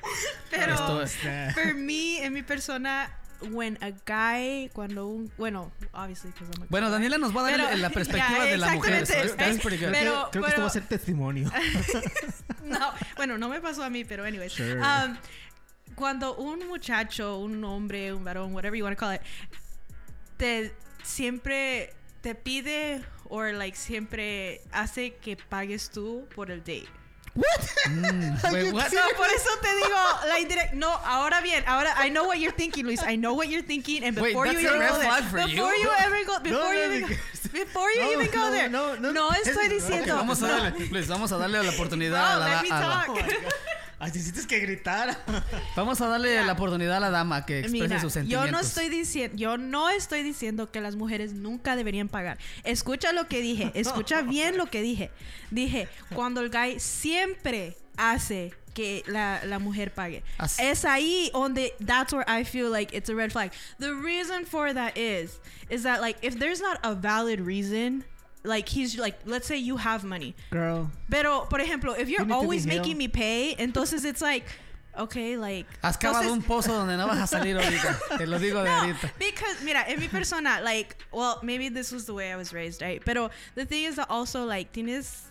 [0.51, 3.11] pero Esto- Este, For me, en mi persona,
[3.51, 6.89] when a guy, cuando un, bueno, obviously, because I'm a Bueno.
[6.89, 8.93] Daniela nos va a dar Pero- la perspectiva ya, de la mujer.
[8.93, 9.91] exactamente, so that's pretty good.
[9.93, 11.49] Pero- creo que esto va a ser testimonio.
[12.63, 14.51] No, bueno, no me pasó a mí, pero anyways.
[14.53, 14.79] Sure.
[14.79, 15.17] Um,
[15.95, 19.21] cuando un muchacho, un hombre, un varón, whatever you want to call it,
[20.37, 20.71] te
[21.03, 26.87] siempre te pide o like siempre hace que pagues tú por el date.
[27.87, 28.91] Mm, wait, what?
[28.93, 29.97] No, por eso te digo
[30.27, 30.75] la indirecta.
[30.75, 33.01] No, ahora bien, ahora I know what you're thinking, Luis.
[33.03, 35.39] I know what you're thinking, and Wait, before you that's a even go there, for
[35.39, 35.45] you?
[35.55, 38.51] before you ever go, before you no, even, because- before you No, even go no,
[38.51, 39.11] there, no, no.
[39.11, 40.13] no estoy Es- diciendo.
[40.13, 40.53] Ok, vamos a no.
[40.63, 43.07] darle, Luis, vamos a darle la oportunidad No, a la, let me talk.
[43.99, 45.17] Así necesitas que gritar.
[45.75, 46.43] vamos a darle Ya.
[46.45, 48.51] la oportunidad a la dama que exprese Mira, sus yo sentimientos.
[48.51, 52.37] no estoy diciendo, yo no estoy diciendo que las mujeres nunca deberían pagar.
[52.63, 55.11] Escucha lo que dije, escucha bien lo que dije.
[55.51, 60.23] Dije, cuando el guy siempre hace que la, la mujer pague.
[60.37, 63.51] As- Es ahí donde that's where I feel like it's a red flag.
[63.79, 68.05] The reason for that is is that like if there's not a valid reason,
[68.43, 70.35] like he's like let's say you have money.
[70.51, 70.89] Girl.
[71.09, 74.21] Pero por ejemplo, if you're You need to be always making me pay, entonces it's
[74.21, 74.45] like
[74.97, 78.17] okay, like Has cavado entonces- un pozo donde no vas a salir ahorita.
[78.17, 79.11] Te lo digo de no, ahorita.
[79.17, 82.81] because mira, en mi persona, like, well, maybe this was the way I was raised,
[82.81, 83.01] right?
[83.05, 85.23] Pero the thing is that also like tienes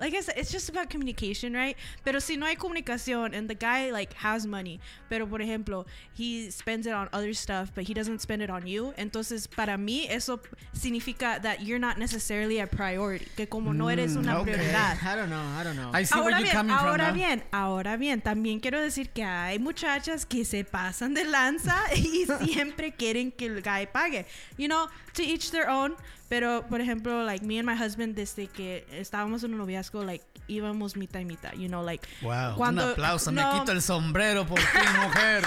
[0.00, 1.76] like I said, it's just about communication, right?
[2.04, 6.50] Pero si no hay comunicación and the guy like has money, pero por ejemplo, he
[6.50, 10.06] spends it on other stuff, but he doesn't spend it on you, entonces para mí
[10.08, 10.40] eso
[10.72, 14.52] significa that you're not necessarily a priority, que como no eres una Mm, okay.
[14.54, 15.02] prioridad.
[15.02, 15.90] I don't know, I don't know.
[15.92, 17.12] I see where Ahora you're bien, coming from ahora now.
[17.14, 22.26] bien, ahora bien, también quiero decir que hay muchachas que se pasan de lanza y
[22.44, 24.26] siempre quieren que el guy pague.
[24.56, 25.94] You know, to each their own.
[26.30, 30.24] Pero, por ejemplo, like me and my husband, desde que estábamos en un noviazgo, like
[30.48, 31.52] íbamos mitad y mitad.
[31.52, 33.30] You know, like Wow, cuando- un aplauso.
[33.32, 34.64] no, Me quito el sombrero por ti,
[35.02, 35.44] mujer.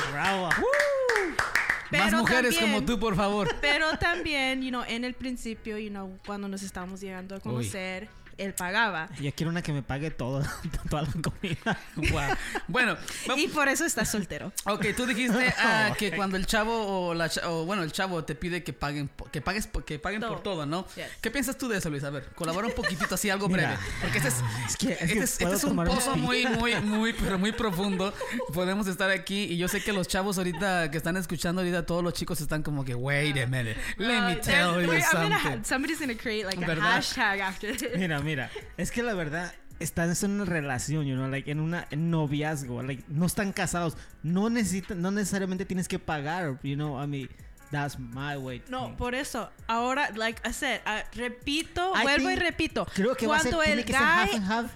[1.92, 3.54] Más mujeres también- como tú, por favor.
[3.62, 8.08] Pero también, you know, en el principio, you know, cuando nos estábamos llegando a conocer,
[8.38, 9.10] él pagaba.
[9.20, 10.44] Yo quiero una que me pague todo,
[10.90, 11.78] toda la comida.
[12.12, 12.36] Wow.
[12.68, 12.98] Bueno,
[13.38, 14.52] Y por eso estás soltero.
[14.66, 18.34] ok, tú dijiste ah, que cuando el chavo o la o, bueno, el chavo te
[18.36, 20.66] pide que paguen que pagues que paguen por Todo.
[20.66, 20.86] ¿no?
[20.96, 21.06] Yes.
[21.22, 22.04] ¿Qué piensas tú de eso, Luis?
[22.04, 24.36] A ver, colabora un poquitito así algo Mira, breve, porque este es
[24.68, 27.52] es que- es que este es, este es un pozo muy muy muy pero muy
[27.52, 28.14] profundo.
[28.54, 32.04] Podemos estar aquí y yo sé que los chavos ahorita que están escuchando ahorita todos
[32.04, 33.78] los chicos están como que wait a minute.
[33.98, 35.32] Let me tell you gonna something.
[35.32, 36.92] ha- somebody's gonna create like a ¿Verdad?
[36.96, 37.98] hashtag after this.
[37.98, 41.88] Mira, mira, es que la verdad están en una relación, you know, like en una
[41.92, 47.02] en noviazgo, like no están casados, no necesitan, no necesariamente tienes que pagar, you know,
[47.02, 47.30] I mean,
[47.72, 48.62] that's my way.
[48.70, 48.98] No, think.
[48.98, 52.86] por eso, ahora, like I said, uh, repito, I vuelvo y repito.
[52.94, 54.72] creo que va a ser, cuando tiene el que ser half guy, and half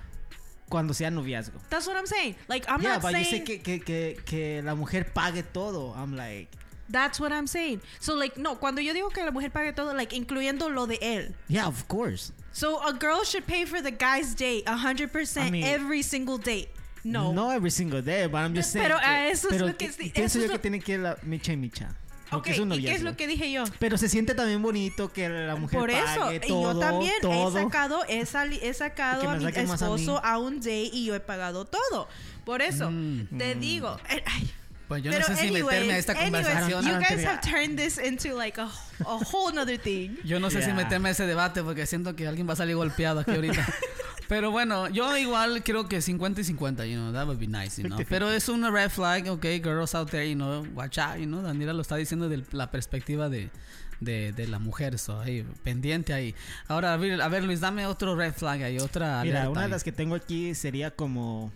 [0.67, 1.61] cuando sea noviazgo.
[1.69, 2.35] that's what I'm saying.
[2.49, 3.25] Like I'm yeah, not but saying.
[3.25, 5.93] yo sé que, que, que, que la mujer pague todo.
[5.95, 6.49] I'm like,
[6.89, 7.81] That's what I'm saying.
[7.99, 10.97] So like no, cuando yo digo que la mujer pague todo, like incluyendo lo de
[11.01, 11.33] él.
[11.47, 12.31] Yeah, of course.
[12.51, 16.69] So a girl should pay for the guy's date 100% I mean- every single date.
[17.03, 17.31] No.
[17.33, 18.87] No every single day, but I'm just saying.
[18.87, 20.99] Pero a eso es lo que pienso eso es yo que lo- tiene que ir
[20.99, 21.95] la micha y micha.
[22.31, 23.63] Porque Ok, es un ¿y qué es lo que dije yo?
[23.79, 27.13] Pero se siente también bonito que la mujer Por eso, pague y todo, yo también
[27.21, 27.59] todo.
[27.59, 30.89] he sacado, he, sali- he sacado Que a mi más a esposo a, un date
[30.91, 32.07] y yo he pagado todo.
[32.43, 33.37] Por eso, Mm.
[33.37, 33.97] te digo.
[34.09, 34.51] eh, ay,
[34.87, 36.85] Pues yo pero no sé si meterme a anyways, esta anyways, conversación.
[36.85, 38.65] You guys have turned this into like a,
[39.05, 40.17] a whole thing.
[40.23, 40.75] Yo no sé si Yeah.
[40.75, 43.65] meterme a ese debate porque siento que alguien va a salir golpeado aquí ahorita.
[44.27, 47.79] Pero bueno, yo igual creo que 50 y 50, you know, that would be nice,
[47.79, 47.99] you know.
[47.99, 48.05] 50-50.
[48.09, 51.43] Pero es una red flag, okay, girls out there, you know, watch out, you know.
[51.43, 53.51] Daniela lo está diciendo de la perspectiva de,
[53.99, 56.33] de, de la mujer, so, ahí, pendiente ahí.
[56.67, 59.59] Ahora, a ver, a ver, Luis, dame otro red flag ahí, otra Mira, alerta una
[59.61, 59.71] de ahí.
[59.71, 61.51] las que tengo aquí sería como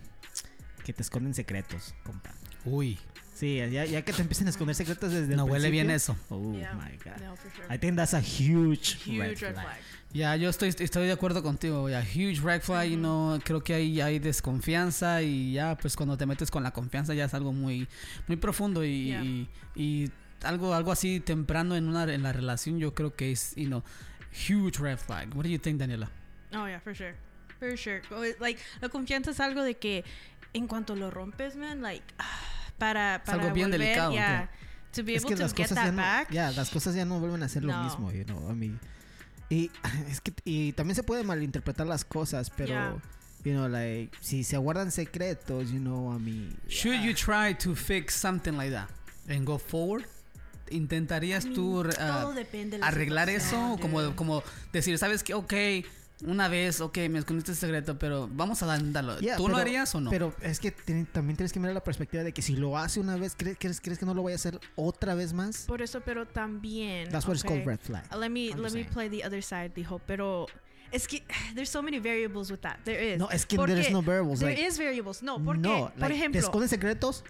[0.84, 2.30] que te esconden secretos, compa.
[2.64, 3.00] Uy,
[3.40, 6.14] Sí, ya, ya que te empiecen a esconder secretos desde no el huele bien eso.
[6.28, 6.74] Oh Yeah.
[6.74, 7.16] my god.
[7.24, 7.74] No, for sure.
[7.74, 9.54] I think that's a huge, Huge red, red flag.
[9.54, 9.78] flag.
[10.12, 13.72] Ya, yo estoy, estoy de acuerdo contigo, ya, huge red flag, you know, creo que
[13.74, 17.52] ahí hay desconfianza y ya, pues cuando te metes con la confianza ya es algo
[17.52, 17.88] muy,
[18.26, 19.22] muy profundo y, Yeah.
[19.24, 20.10] y, y
[20.42, 23.82] algo, algo así temprano en una en la relación yo creo que es, you know,
[24.32, 25.28] huge red flag.
[25.36, 26.10] What do you think, Daniela?
[26.52, 27.14] Oh, yeah, for sure.
[27.58, 28.02] For sure.
[28.10, 30.04] Oh, Like, la confianza es algo de que
[30.52, 32.26] en cuanto lo rompes, man, like, ah,
[32.80, 34.50] para, para algo bien volver, delicado, yeah,
[34.92, 36.94] to be Es able que to las get cosas that ya no, ya, las cosas
[36.96, 37.84] ya no vuelven a ser lo No.
[37.84, 38.80] mismo, you know, I mean,
[39.48, 39.70] y
[40.08, 42.96] es que y también se puede malinterpretar las cosas, pero Yeah.
[43.44, 47.74] you know, like si se guardan secretos, you know, a mí Should you try to
[47.76, 48.88] fix something like that
[49.28, 50.06] and go forward?
[50.70, 53.80] ¿Intentarías I mean, tú ah, de la arreglar situación, eso?
[53.80, 55.34] Como, como decir, ¿sabes qué?
[55.34, 55.52] Ok,
[56.26, 59.18] una vez, ok, me escondiste el secreto, pero vamos a darlo.
[59.20, 60.10] Yeah, ¿Tú lo pero- harías o no?
[60.10, 63.00] Pero es que tiene- también tienes que mirar la perspectiva de que si lo hace
[63.00, 65.64] una vez, ¿crees, crees, crees que no lo voy a hacer otra vez más?
[65.66, 67.08] Por eso, pero también.
[67.10, 68.04] That's what it's called okay, red flag.
[68.18, 70.00] Let me let me play the other side, dijo.
[70.06, 70.46] Pero
[70.92, 71.22] es que
[71.54, 72.78] there's so many variables with that.
[72.84, 73.18] There is.
[73.18, 75.22] No, es que Porque there's no variables, There like- is variables.
[75.22, 77.24] No, porque no, por like, ¿te ejemplo, esconden secretos?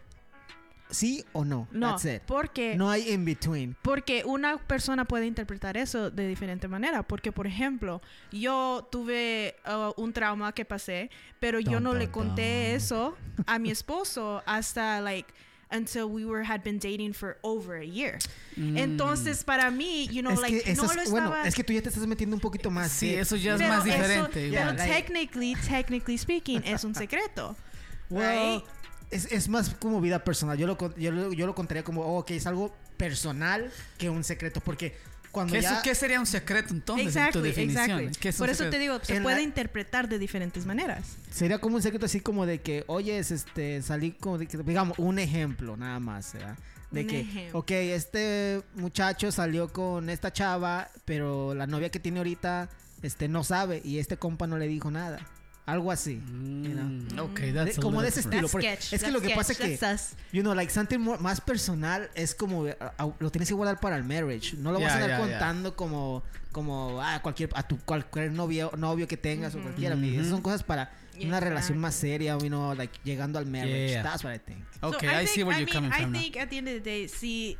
[0.91, 1.69] ¿Sí o no?
[1.71, 2.23] no, That's it.
[2.27, 3.77] porque No hay in between.
[3.83, 7.03] Porque una persona puede interpretar eso de diferente manera.
[7.03, 12.11] Porque, por ejemplo, yo tuve uh, un trauma que pasé, pero yo Dun, no le
[12.11, 12.77] conté dun.
[12.77, 15.33] eso a mi esposo hasta, like,
[15.73, 18.19] until we were had been dating for over a year.
[18.57, 18.77] Mm.
[18.77, 21.47] Entonces, para mí, you know, es like, que no lo bueno, estaba...
[21.47, 22.91] es que tú ya te estás metiendo un poquito más.
[22.91, 24.51] Sí, eso ya es pero más eso- diferente.
[24.51, 27.57] pero like- technically, technically speaking, es un secreto.
[28.11, 28.65] Well, right?
[29.11, 30.57] Es, es más como vida personal.
[30.59, 34.11] Yo lo, con- yo lo, yo lo contaría como, oh, ok, es algo personal que
[34.11, 34.61] un secreto.
[34.61, 34.97] Porque
[35.33, 35.73] cuando ¿Qué, ya...
[35.75, 37.85] eso- qué sería un secreto entonces en tu Exactly, definición?
[38.01, 38.21] exactly.
[38.21, 38.71] ¿Qué es un Por eso secreto?
[38.77, 41.17] te digo, se En puede la- interpretar de diferentes maneras.
[41.31, 44.59] Sería como un secreto así como de que, oye, es este, salí como de que,
[44.59, 46.57] digamos, un ejemplo nada más, ¿verdad?
[46.91, 47.59] De Un que, ejemplo.
[47.61, 52.69] ok, este muchacho salió con esta chava, pero la novia que tiene ahorita,
[53.03, 55.21] este, no sabe y este compa no le dijo nada.
[55.67, 56.15] Algo así.
[56.27, 56.85] you know.
[56.85, 58.49] Mm, ok, De- that's a como de ese estilo.
[58.49, 58.93] Sketch.
[58.93, 62.11] es que lo que pasa sketch, es que, you know, like something more- más personal
[62.15, 64.57] es como, uh, uh, lo tienes que guardar para el marriage.
[64.57, 65.39] No lo vas a Yeah, andar yeah, yeah.
[65.39, 69.95] contando como, como, a cualquier, a tu cualquier novio, novio que tengas o cualquiera.
[69.95, 70.05] Ujú.
[70.07, 70.91] Esas son cosas para
[71.23, 73.91] una relación más seria, you know, like llegando al marriage.
[73.91, 74.03] Yeah.
[74.03, 74.65] That's what I think.
[74.81, 76.03] Ok, So, I, see think- where I you're mean, coming from.
[76.03, 76.21] I now.
[76.21, 77.57] think at the end of the day, si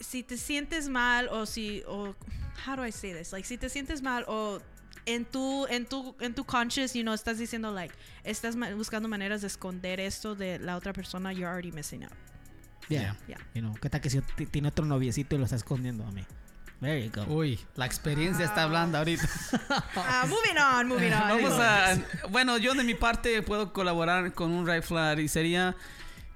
[0.00, 2.14] si te sientes mal o si o
[2.66, 3.32] how do I say this?
[3.32, 4.60] Like si te sientes mal o
[5.04, 9.08] en tu en tu en tu conscious, you know, estás diciendo like estás ma- buscando
[9.08, 12.12] maneras de esconder esto de la otra persona, you're already missing out.
[12.88, 13.00] Yeah.
[13.00, 13.16] Yeah.
[13.28, 13.38] Yeah.
[13.54, 16.24] You know, ¿qué tal que si tiene otro noviecito y lo está escondiendo a mí?
[16.80, 17.22] There you go.
[17.32, 19.26] Uy, la experiencia está hablando ahorita.
[19.96, 21.28] Ah, moving on, moving on.
[21.28, 21.96] Vamos a.
[22.30, 25.74] Bueno, yo de mi parte puedo colaborar con un red flag y sería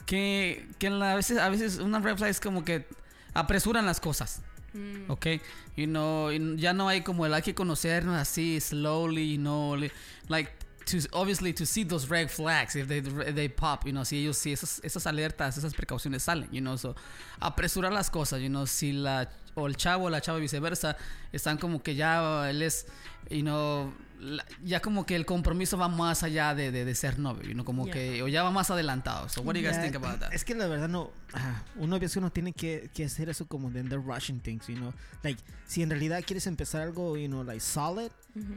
[0.06, 2.86] que, que en la- a, veces, a veces una red flag es como que
[3.34, 4.42] apresuran las cosas.
[4.72, 5.10] Mm.
[5.10, 5.26] ¿ok?
[5.76, 9.90] You know, ya no hay como el hay que conocernos así slowly, you know, li-
[10.28, 10.50] like
[10.86, 14.36] to obviously to see those red flags if they they pop, you know, si ellos
[14.38, 16.94] si esas alertas, esas precauciones salen, you know, so
[17.40, 20.96] apresurar las cosas, you know, si la o el chavo la chava viceversa
[21.32, 22.86] están como que ya él es,
[23.28, 27.18] you know, la- ya como que el compromiso va más allá de, de, de ser
[27.18, 27.94] novio, know, como Yeah.
[27.94, 29.28] que o ya va más adelantado.
[29.28, 30.32] So what do you guys Yeah, think about that?
[30.32, 31.10] Es que la verdad no.
[31.32, 34.76] ah, un noviazgo no tiene que, que hacer eso como de they're rushing things, you
[34.76, 34.92] know.
[35.22, 38.10] Like, si en realidad quieres empezar algo, you know, like solid,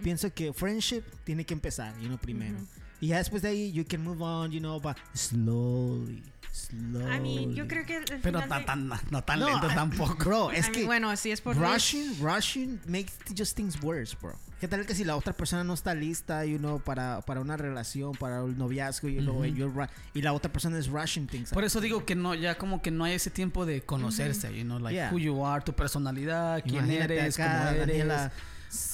[0.04, 2.58] pienso que friendship tiene que empezar, you know, primero.
[2.99, 6.23] Y ya después de ahí, you can move on, you know, but slowly.
[6.52, 7.15] Slowly.
[7.15, 9.73] I mean, yo creo que el Pero final de- tan, no tan No, lento I-
[9.76, 10.15] tampoco.
[10.23, 14.15] Bro, I es mean, que bueno, si es por rushing, rushing makes just things worse,
[14.21, 14.36] bro.
[14.63, 17.58] ¿Qué tal que si la otra persona no está lista, you know, para, para una
[17.58, 21.49] relación, para un noviazgo, you know, you're ru- y la otra persona es rushing things?
[21.49, 24.63] Por eso digo que no, ya como que no hay ese tiempo de conocerse, you
[24.63, 25.12] know, like Yeah.
[25.12, 27.88] who you are, tu personalidad, quién Imagínate eres, acá, cómo eres.
[27.88, 28.32] Daniela,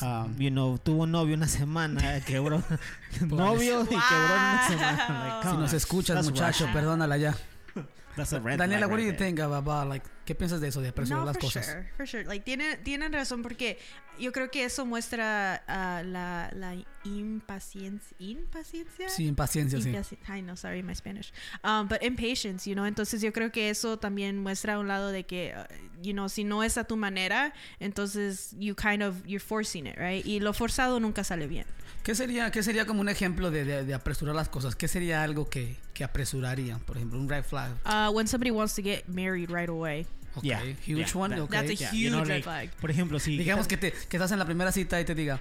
[0.02, 0.28] Ah.
[0.40, 2.64] you know, tuvo novio una semana, quebró
[3.28, 5.28] novio y quebró una semana.
[5.36, 6.74] Like, si nos escuchas, That's muchacho, rushing.
[6.74, 7.36] perdónala ya.
[8.16, 10.82] That's a red Daniela, what do you right think about, like, ¿qué piensas de eso,
[10.82, 11.66] de apresurar no, las for cosas?
[11.68, 12.26] Sure, for sure.
[12.26, 13.78] Like, tiene, tienen razón porque
[14.20, 18.16] yo creo que eso muestra ah, la, la impaciencia.
[18.20, 19.10] ¿Impaciencia?
[19.10, 20.18] Sí, impaciencia, sí.
[20.28, 21.32] Ay, no, sorry, my Spanish.
[21.64, 22.86] Um, but impatience, you know.
[22.86, 26.44] Entonces yo creo que eso también muestra un lado de que, uh, you know, si
[26.44, 30.26] no es a tu manera, entonces you kind of, you're forcing it, right?
[30.26, 31.66] Y lo forzado nunca sale bien.
[32.04, 34.76] ¿Qué sería, qué sería como un ejemplo de, de- de apresurar las cosas?
[34.76, 36.78] ¿Qué sería algo que, que apresuraría?
[36.80, 37.72] Por ejemplo, un red flag.
[37.86, 40.06] Uh, when somebody wants to get married right away.
[40.40, 41.52] Ok, Yeah, huge yeah, one, that- ok.
[41.52, 42.70] That's a Yeah, huge you know, red like, flag.
[42.82, 45.40] Por ejemplo, si Digamos que, te, que estás en la primera cita y te diga,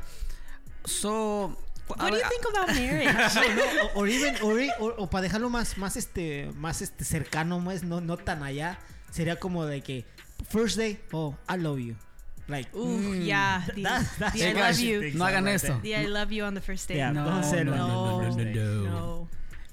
[0.85, 1.57] so...
[1.89, 3.09] What do you think about marriage?
[3.35, 7.03] No, no, o, or even- or- or- o para dejarlo más, más este, más este
[7.05, 8.79] cercano, más no, no tan allá,
[9.11, 10.05] sería como de que
[10.51, 11.97] first day, oh, I love you,
[12.47, 13.65] like, Ooh, yeah.
[13.75, 15.17] The, that- that's the I love you.
[15.19, 15.81] No hagan eso.
[15.83, 16.99] The I love you on the first date.
[16.99, 17.65] Yeah, No, no, that.
[17.65, 19.29] no, no, no, no.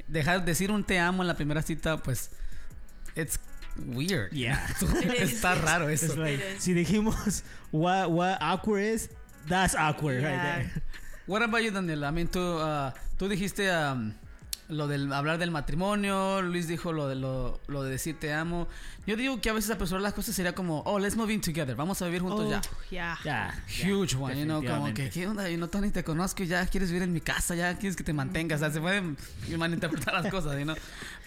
[0.08, 2.30] Dejar decir un te amo en la primera cita, pues...
[3.18, 3.40] It's
[3.88, 4.32] weird.
[4.34, 4.66] Yeah.
[5.20, 6.16] Está raro It's eso.
[6.16, 9.10] like, si dijimos what, what awkward is,
[9.48, 10.56] that's awkward right Yeah.
[10.58, 10.82] there.
[11.28, 12.08] What about you, Daniela?
[12.08, 14.14] I mean, tú, ah, tú dijiste um,
[14.70, 18.68] lo del hablar del matrimonio, Luis dijo lo de, lo, lo de decir te amo.
[19.08, 21.76] Yo digo que a veces apresurar las cosas sería como, oh, let's move in together,
[21.76, 22.62] vamos a vivir juntos Oh, ya.
[22.92, 23.18] yeah.
[23.24, 25.10] Yeah, Huge one, you know, como que.
[25.10, 25.50] ¿qué onda?
[25.50, 28.04] Yo no Tony, te conozco y ya quieres vivir en mi casa, ya quieres que
[28.04, 28.62] te mantengas.
[28.62, 29.18] O sea, se pueden
[29.58, 30.76] malinterpretar las cosas, you know.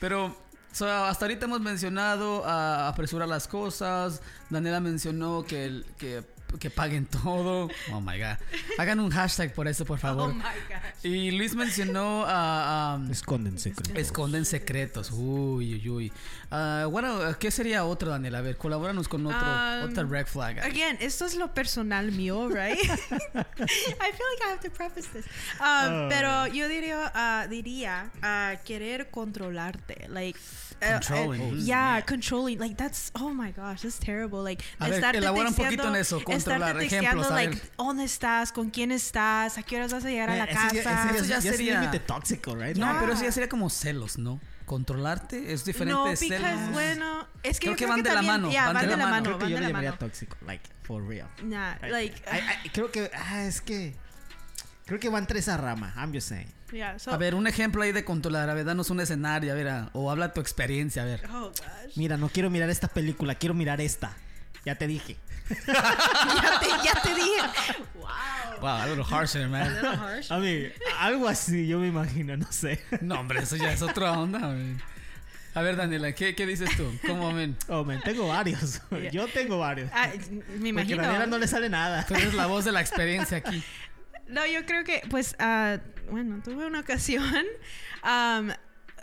[0.00, 0.37] Pero
[0.72, 4.20] so, hasta ahorita hemos mencionado a apresurar las cosas.
[4.50, 6.22] Daniela mencionó que, el- que,
[6.59, 7.68] que paguen todo.
[7.92, 8.37] Oh my God.
[8.78, 10.35] Hagan un hashtag por eso, por Oh favor.
[10.35, 11.04] my gosh.
[11.04, 12.94] Y Luis mencionó a.
[12.94, 13.96] a- Esconden secretos.
[13.96, 15.11] esconden secretos.
[15.12, 16.12] Uy, uy, uy.
[16.50, 18.34] Ah, bueno, ¿qué sería otro, Daniel?
[18.37, 20.58] A ver, colabóranos con otro, Um, otra red flag.
[20.61, 20.70] ahí.
[20.70, 22.78] Again, esto es lo personal mío, right?
[22.82, 25.26] I feel like I have to preface this.
[25.61, 30.38] Um, Pero yo diría, ah, diría ah, querer controlarte, like.
[30.80, 31.42] eh, Controlling.
[31.42, 32.58] eh, yeah, controlling.
[32.58, 34.42] Like that's oh my gosh, that's terrible.
[34.42, 37.70] Like A ver, elabora un poquito en eso, controlar, ejemplos, like, ver.
[37.76, 38.52] ¿dónde estás?
[38.52, 39.58] ¿Con quién estás?
[39.58, 40.72] ¿A qué horas vas a llegar a la Eh, ese casa?
[40.74, 42.76] ya- ese Eso ya ya sería- límite tóxico, right?
[42.76, 43.00] No, Yeah.
[43.00, 44.40] pero eso ya sería como celos, ¿no?
[44.68, 46.70] Controlarte es diferente no, de because, celos.
[46.72, 48.90] bueno, es que Creo yo que creo van de la mano, yeah, van van de
[48.90, 49.11] la mano.
[49.11, 49.98] mano, Creo que van yo le la llamaría mano.
[49.98, 51.26] tóxico, like, for real.
[51.42, 53.94] Nah, I- like, I- I- creo que, ah, es que,
[54.87, 56.52] creo que va entre esa rama, I'm just saying.
[56.70, 58.48] yeah, so, A ver, un ejemplo ahí de controlar.
[58.50, 61.24] A ver, danos un escenario, a ver, a- o habla tu experiencia, a ver.
[61.33, 61.96] oh gosh.
[61.96, 64.12] Mira, no quiero mirar esta película, quiero mirar esta.
[64.64, 65.16] Ya te dije.
[65.66, 67.38] ya, te, ya te dije.
[67.94, 68.07] Wow.
[68.60, 69.74] Wow, a little harsher, A man.
[69.74, 70.26] little harsh.
[70.30, 70.66] A mí,
[70.98, 72.80] algo así, yo me imagino, no sé.
[73.00, 74.76] No, hombre, eso ya es otra onda, güey.
[75.54, 76.88] A ver, Daniela, ¿qué, qué dices tú?
[77.06, 77.56] ¿Cómo ven?
[77.68, 78.80] Oh, man, tengo varios.
[78.90, 79.10] Yeah.
[79.10, 79.90] Yo tengo varios.
[79.92, 81.02] Ah, me Porque imagino.
[81.02, 82.04] a Daniela no le sale nada.
[82.06, 83.62] Tú eres la voz de la experiencia aquí.
[84.28, 85.78] No, yo creo que, pues, ah,
[86.10, 87.46] bueno, tuve una ocasión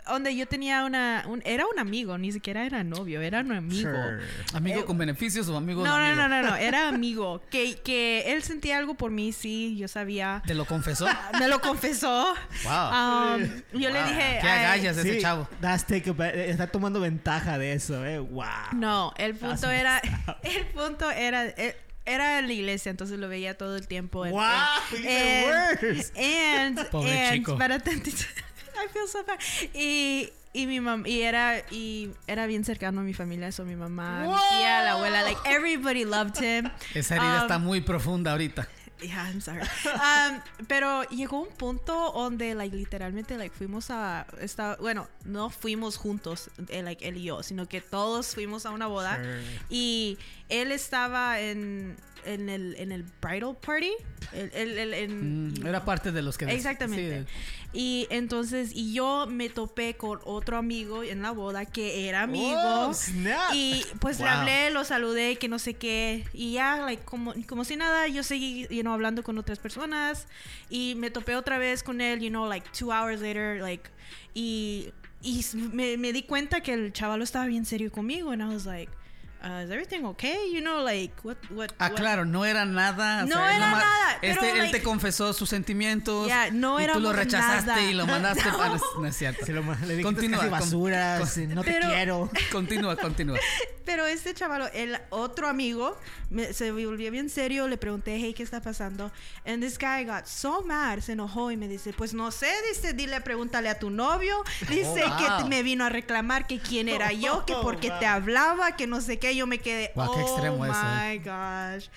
[0.08, 3.90] donde yo tenía una, un- era un amigo, ni siquiera era novio, era un amigo.
[3.90, 4.24] Sure.
[4.54, 6.28] ¿Amigo Eh, con beneficios o amigo No, de no, amigo?
[6.28, 7.42] no, no, no, era amigo.
[7.50, 10.42] Que, que él sentía algo por mí, sí, yo sabía.
[10.46, 11.06] ¿Te lo confesó?
[11.38, 12.34] Me lo confesó.
[12.64, 12.72] Wow.
[12.72, 14.08] Am, yo le Wow.
[14.08, 14.38] dije.
[14.40, 15.48] Qué agallas ese Sí, chavo.
[15.60, 18.18] that's take a- está tomando ventaja de eso, eh.
[18.18, 18.44] Wow.
[18.72, 20.00] No, el punto That's era.
[20.42, 21.46] El punto era.
[21.46, 21.76] eh,
[22.08, 24.24] Era en la iglesia, entonces lo veía todo el tiempo.
[24.24, 24.40] Wow,
[24.92, 26.12] en- even worse.
[26.16, 27.56] And, Pobre and, chico.
[27.58, 28.22] tantito.
[28.84, 29.38] I feel so bad.
[29.74, 33.76] Y, y mi mamá, y era, y era bien cercano a mi familia, eso mi
[33.76, 36.70] mamá, mi tía, la abuela, like everybody loved him.
[36.94, 38.66] Esa herida Um, está muy profunda ahorita.
[39.02, 39.60] Yeah, I'm sorry.
[39.84, 45.98] Um, pero llegó un punto donde, like, literalmente, like, fuimos a, esta, bueno, no fuimos
[45.98, 49.20] juntos, eh, like, él y yo, sino que todos fuimos a una boda
[49.68, 50.16] y
[50.48, 51.94] él estaba en,
[52.26, 53.92] en el, en el bridal party,
[54.32, 56.44] el, el- el- en- Mm, era parte de los que...
[56.46, 57.20] Exactamente.
[57.22, 57.26] sí.
[57.72, 62.58] Y entonces, y yo me topé con otro amigo en la boda que era amigo.
[62.88, 63.52] Oh, snap.
[63.54, 66.24] Y pues le hablé, lo saludé, que no sé qué.
[66.32, 70.26] Y ya, like, como, como si nada, yo seguí, you know, hablando con otras personas.
[70.70, 73.90] Y me topé otra vez con él, you know, like, two hours later, like,
[74.32, 74.90] y,
[75.22, 78.30] y me, me di cuenta que el chaval estaba bien serio conmigo.
[78.30, 78.90] And I was like,
[79.50, 80.50] uh, is everything okay?
[80.52, 83.24] You know, like, what, what, Ah, what- claro, no era nada.
[83.24, 86.26] o No sea, era nomás- nada, pero, Este, él like- te confesó sus sentimientos.
[86.26, 87.82] Yeah, no y tú lo rechazaste nada.
[87.82, 88.58] y lo mandaste No.
[88.58, 88.76] para.
[89.00, 89.44] No es cierto.
[89.46, 92.30] Se lo, le Continúa, basura, no te Pero- quiero.
[92.52, 93.38] Continúa, continúa.
[93.84, 95.96] Pero este chavalo, el otro amigo,
[96.30, 97.68] me- se volvió bien serio.
[97.68, 99.12] Le pregunté, hey, ¿qué está pasando?
[99.44, 102.94] And this guy got so mad, se enojó y me dice, pues no sé, dice,
[102.94, 104.42] dile, pregúntale a tu novio.
[104.68, 105.48] Dice Oh, que wow.
[105.48, 109.00] me vino a reclamar que quién era yo, que por qué te hablaba, que no
[109.00, 109.35] sé qué.
[109.36, 111.88] Yo me quedé, Wow, qué oh eso, my gosh.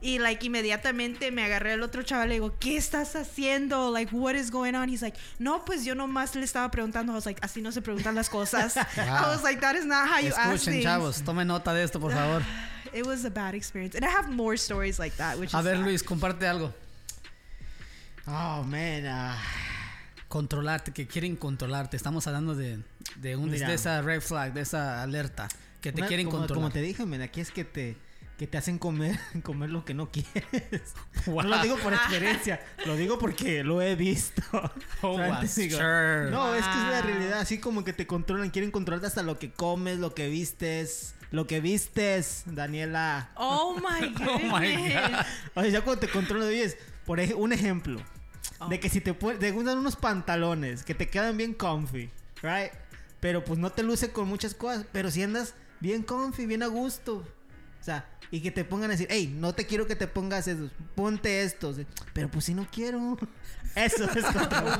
[0.00, 3.90] Y like inmediatamente me agarré al otro chaval y le digo, ¿qué estás haciendo?
[3.90, 4.88] Like, what is going on?
[4.88, 7.12] He's like, no, pues yo nomás le estaba preguntando.
[7.12, 8.76] I was like, así no se preguntan las cosas.
[8.96, 10.84] I was like, that is not how you ask Escuchen, things.
[10.84, 12.42] chavos, tomen nota de esto, por favor.
[12.94, 13.96] It was a bad experience.
[13.96, 15.84] And I have more stories like that, which A is ver, sad.
[15.84, 16.72] Luis, comparte algo.
[18.26, 19.04] Oh, man.
[19.06, 19.36] ah.
[20.28, 21.96] Controlarte, que quieren controlarte.
[21.96, 22.78] Estamos hablando de,
[23.16, 25.48] de, un, de esa red flag, de esa alerta.
[25.80, 26.62] Que te Una- quieren como, controlar.
[26.62, 27.96] Como te dije, men, aquí es que te,
[28.36, 30.94] que te hacen comer, comer lo que no quieres.
[31.26, 31.42] Wow.
[31.42, 34.42] No lo digo por experiencia, lo digo porque lo he visto.
[35.02, 35.16] Oh,
[35.56, 36.30] digo, sure.
[36.30, 39.38] No, es que es la realidad, así como que te controlan, quieren controlarte hasta lo
[39.38, 43.30] que comes, lo que vistes, lo que vistes, Daniela.
[43.36, 44.28] Oh my goodness.
[44.28, 45.20] Oh my God.
[45.54, 46.76] O sea, ya cuando te controlan, oyes,
[47.06, 48.00] por ej- un ejemplo,
[48.60, 48.68] Oh.
[48.68, 52.10] de que si te, te gustan unos pantalones que te quedan bien comfy,
[52.42, 52.72] right?
[53.20, 56.66] Pero pues no te luce con muchas cosas, pero si andas bien comfy, bien a
[56.66, 57.24] gusto.
[57.80, 60.46] O sea, y que te pongan a decir, hey, no te quiero que te pongas
[60.48, 61.76] esos, ponte estos.
[62.12, 63.16] Pero pues si no quiero.
[63.74, 64.78] Eso es controlar.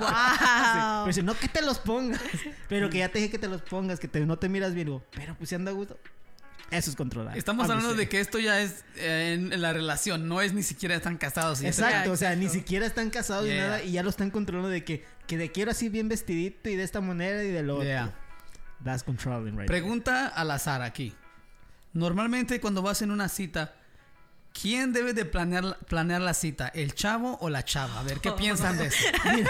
[0.96, 1.04] Wow.
[1.04, 2.20] Pues no que te los pongas,
[2.68, 4.86] pero que ya te dije que te los pongas, que te, no te miras bien.
[4.88, 5.98] Digo, pero pues si anda a gusto.
[6.70, 7.38] Eso es controlar.
[7.38, 10.62] Estamos hablando de que esto ya es eh, en, en la relación, no es ni
[10.62, 11.62] siquiera están casados.
[11.62, 13.64] y Exacto, o sea, ni siquiera están casados ni Yeah.
[13.66, 16.76] nada y ya lo están controlando de que, que de quiero así bien vestidito y
[16.76, 18.06] de esta manera y de lo Yeah.
[18.08, 18.27] otro.
[18.84, 21.14] That's controlling right Pregunta al azar aquí.
[21.92, 23.74] Normalmente cuando vas en una cita,
[24.52, 26.68] ¿quién debe de planear, planear la cita?
[26.68, 27.98] ¿El chavo o la chava?
[27.98, 28.98] A ver, ¿qué piensan de eso?
[29.22, 29.48] there.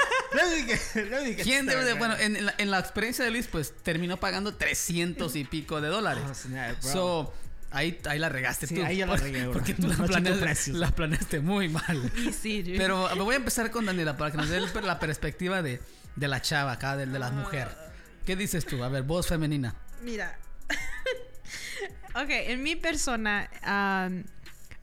[1.26, 1.94] Mira, ¿Quién debe de...?
[1.94, 5.80] Bueno, en, en la, en la experiencia de Luis, pues terminó pagando 300 y pico
[5.80, 6.24] de dólares.
[6.30, 6.92] Oh, snap, bro.
[6.92, 7.34] So,
[7.70, 8.84] ahí, ahí la regaste Sí, tú.
[8.84, 9.52] ahí ya la regué, bro.
[9.52, 10.20] Porque tú No la,
[10.66, 12.12] la planeaste muy mal.
[12.40, 12.64] Sí.
[12.76, 15.80] Pero me voy a empezar con Daniela para que nos dé la perspectiva de,
[16.16, 17.87] de la chava acá, de, de la mujer.
[18.28, 18.84] ¿Qué dices tú?
[18.84, 19.74] A ver, voz femenina.
[20.02, 20.38] Mira.
[22.14, 24.22] ok, en mi persona, um,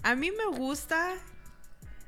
[0.02, 1.14] a mí me gusta.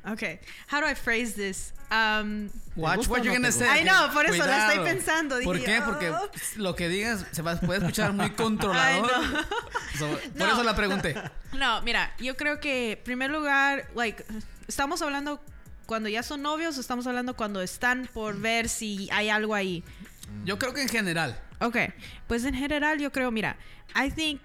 [0.03, 0.23] Ok,
[0.71, 1.73] how do I phrase this?
[1.91, 3.67] Um, Watch what you're no gonna say.
[3.67, 4.83] I know, por eso la estoy Cuidado.
[4.85, 5.81] pensando, ¿Por dije, qué?
[5.83, 6.27] Porque oh.
[6.55, 9.11] lo que digas se va, puede escuchar muy controlador.
[9.13, 9.99] Ay, no.
[9.99, 11.13] So, por eso la pregunté.
[11.53, 14.25] no, mira, yo creo que, en primer lugar, like,
[14.67, 15.39] estamos hablando
[15.85, 19.83] cuando ya son novios o estamos hablando cuando están por ver si hay algo ahí.
[20.45, 21.39] Yo creo que en general.
[21.59, 21.77] Ok,
[22.27, 23.57] pues en general yo creo, mira,
[23.95, 24.41] I think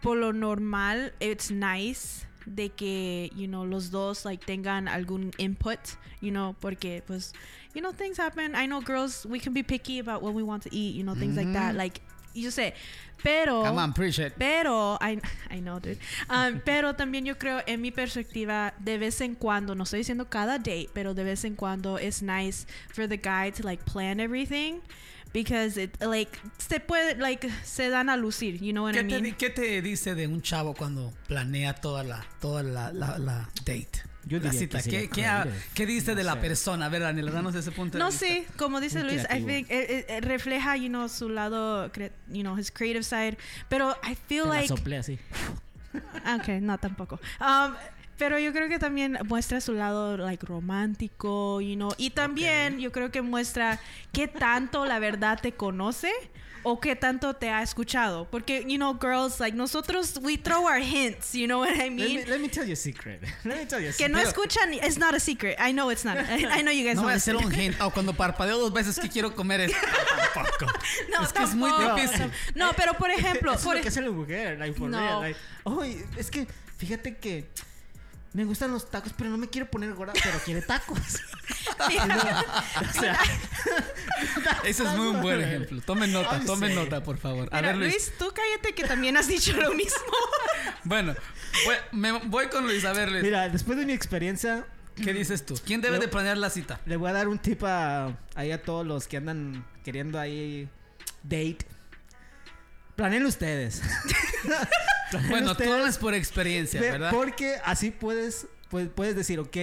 [0.00, 5.78] por lo normal it's nice de que, you know, los dos like tengan algún input,
[6.20, 7.32] you know, porque pues,
[7.74, 8.54] you know, things happen.
[8.54, 11.14] I know girls, we can be picky about what we want to eat, you know,
[11.14, 11.74] things like that.
[11.74, 12.00] Like,
[12.42, 12.74] yo sé,
[13.22, 13.62] pero...
[13.62, 14.32] Come on, preach it.
[14.38, 15.20] Pero, I,
[15.50, 15.98] I know, dude.
[16.28, 20.28] Um, pero también yo creo, en mi perspectiva, de vez en cuando, no estoy diciendo
[20.28, 24.20] cada date, pero de vez en cuando es nice for the guy to like plan
[24.20, 24.80] everything.
[25.32, 29.02] Because it, like, se puede, like, se dan a lucir, you know what I ¿Qué
[29.08, 29.22] te, mean?
[29.24, 33.48] di- qué te dice de un chavo cuando planea toda la, toda la, la, la
[33.64, 34.04] date?
[34.26, 34.82] Yo la diría cita.
[34.82, 35.26] que ¿Qué, qué,
[35.74, 36.40] qué dice de No la sé.
[36.40, 36.86] persona?
[36.86, 38.26] A ver, Daniela, danos ese punto de No vista.
[38.26, 39.48] sé, como dice Muy Luis, I creativo.
[39.48, 43.36] think eh, eh, refleja, you know, su lado, cre- you know, his creative side.
[43.68, 45.18] Pero I feel Te la like soplé así.
[45.94, 47.20] Ok, no tampoco.
[47.40, 47.74] Um,
[48.18, 52.92] pero yo creo que también muestra su lado like romántico, you know, y también yo
[52.92, 53.80] creo que muestra
[54.12, 56.10] qué tanto la verdad te conoce
[56.64, 60.80] o qué tanto te ha escuchado, porque you know, girls like nosotros we throw our
[60.80, 62.16] hints, you know what I Let mean?
[62.16, 63.20] me, let me tell you a secret.
[63.44, 64.10] Let me tell you a que secret.
[64.12, 65.56] no escuchan, it's not a secret.
[65.60, 66.16] I know it's not.
[66.18, 67.80] I, I know you guys No know va a it's ser un hint.
[67.80, 69.72] O cuando parpadeo dos veces que quiero comer es
[70.34, 70.66] tampoco.
[71.12, 71.94] No, es que es muy tampoco.
[71.96, 72.30] difícil.
[72.54, 74.98] No, pero por ejemplo, Eso es por lo que hace la mujer, like, for No.
[74.98, 76.46] real, like, "Ay, es que
[76.78, 77.46] fíjate que
[78.34, 80.98] me gustan los tacos, pero no me quiero poner gorda, pero quiere tacos.
[81.78, 83.18] o sea,
[84.64, 85.80] Ese es muy un buen ejemplo.
[85.80, 87.48] Tomen nota, tomen nota, por favor.
[87.52, 87.92] A Mira, ver, Luis.
[87.92, 89.98] Luis, tú cállate que también has dicho lo mismo.
[90.86, 91.14] Bueno,
[91.64, 92.84] voy, me voy con Luis.
[92.84, 93.22] A ver, Luis.
[93.22, 94.66] mira, después de mi experiencia,
[94.96, 95.58] ¿Qué dices tú?
[95.64, 96.78] ¿Quién debe de planear la cita?
[96.84, 100.68] le voy a dar un tip a, ahí a todos los que andan queriendo ahí
[101.22, 101.66] date.
[102.96, 103.82] Planeen ustedes.
[105.28, 105.72] Bueno, tú ustedes.
[105.72, 107.10] hablas por experiencia, Ve- ¿verdad?
[107.10, 109.56] Porque así puedes, pues, puedes decir, ok,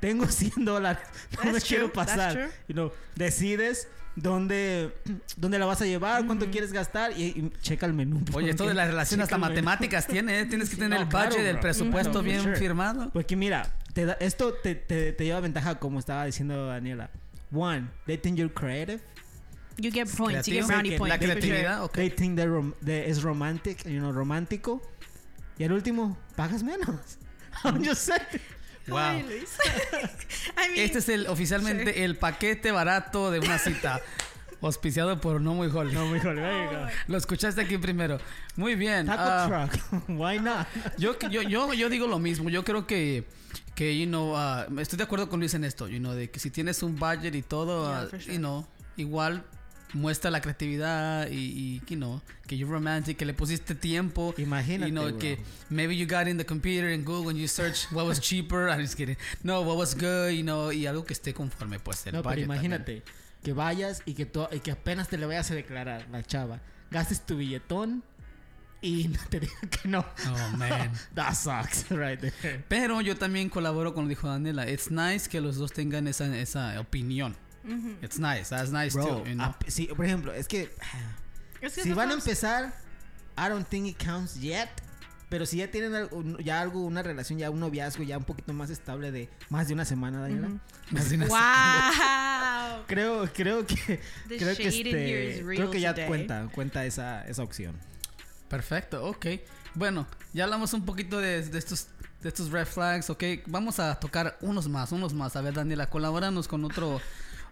[0.00, 1.02] tengo 100 dólares,
[1.38, 2.50] no me That's quiero true, that's pasar.
[2.68, 4.92] You know, decides dónde,
[5.36, 8.22] dónde la vas a llevar, cuánto quieres gastar y, y checa el menú.
[8.32, 10.46] Oye, esto de la relación hasta el matemáticas tiene, ¿eh?
[10.46, 11.62] Tienes que tener No, el claro, budget, el bro.
[11.62, 12.56] presupuesto Claro, bien sure.
[12.56, 13.10] firmado.
[13.12, 17.10] Porque mira, te da- esto te, te, te lleva ventaja como estaba diciendo Daniela.
[17.52, 19.00] One, they think you're creative.
[19.78, 20.48] You get points.
[20.48, 21.16] You get brownie points.
[21.16, 21.34] La sure.
[21.34, 21.94] creatividad, ok.
[21.94, 24.80] They think they're rom- es romantic, you know, romántico.
[25.58, 27.18] Y al último, pagas menos.
[27.64, 28.40] I'm just saying.
[28.88, 28.98] Wow.
[30.56, 34.00] I mean, Este es el oficialmente el paquete barato de una cita.
[34.62, 35.94] auspiciado por No Muy Holly.
[35.94, 36.90] No, mejor, venga.
[37.06, 38.18] Lo escuchaste aquí primero.
[38.56, 39.06] Muy bien.
[39.06, 40.08] Taco ah, truck.
[40.08, 40.66] Why not?
[40.98, 42.50] yo, yo, yo, yo digo lo mismo.
[42.50, 43.24] Yo creo que,
[43.74, 45.88] que you know, ah, estoy de acuerdo con Luis en esto.
[45.88, 48.34] You know, de que si tienes un budget y todo, Yeah, ah, for sure.
[48.34, 48.66] you know,
[48.96, 49.44] igual
[49.92, 54.34] muestra la creatividad y, y you know, que you're romantic, que le pusiste tiempo.
[54.38, 55.18] Imagínate, You know, bro.
[55.18, 55.38] que
[55.70, 58.68] maybe you got in the computer and Google and you search what was cheaper.
[58.70, 59.16] I'm just kidding.
[59.42, 62.30] No, what was good, you know, y algo que esté conforme, pues, el No, pero
[62.42, 62.44] también.
[62.46, 63.02] imagínate
[63.42, 66.60] que vayas y que, y que apenas te le vayas a declarar la chava.
[66.90, 68.02] Gastes tu billetón
[68.82, 70.04] y no te digan que no.
[70.28, 70.90] Oh, man.
[71.14, 72.64] That sucks right there.
[72.68, 74.68] Pero yo también colaboro con lo que dijo Daniela.
[74.68, 77.36] It's nice que los dos tengan esa, esa opinión.
[78.02, 78.48] It's nice.
[78.50, 79.28] That's nice Bro, too.
[79.28, 79.54] You know?
[79.66, 80.70] sí, por ejemplo, es que
[81.60, 82.72] es que si van a empezar,
[83.38, 84.68] I don't think it counts yet.
[85.28, 88.52] Pero si ya tienen algo- ya algo, una relación, ya un noviazgo, ya un poquito
[88.52, 90.48] más estable de más de una semana, Daniela.
[90.90, 92.84] Más de una- Wow.
[92.86, 95.94] Creo, creo que, The creo que shade in here este, is real creo que ya
[95.94, 96.06] today.
[96.06, 97.76] cuenta, cuenta esa, esa opción.
[98.48, 99.26] Perfecto, ok.
[99.74, 101.88] Bueno, ya hablamos un poquito de, de estos
[102.22, 103.22] de estos red flags, ok.
[103.46, 105.34] Vamos a tocar unos más, unos más.
[105.36, 107.00] A ver, Daniela, colabóranos con otro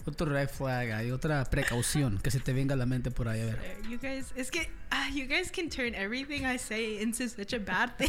[0.07, 3.41] otro red flag, hay otra precaución que se te venga a la mente por ahí,
[3.41, 3.77] a ver.
[3.89, 7.59] You guys, es que ah, you guys can turn everything I say into such a
[7.59, 8.09] bad thing.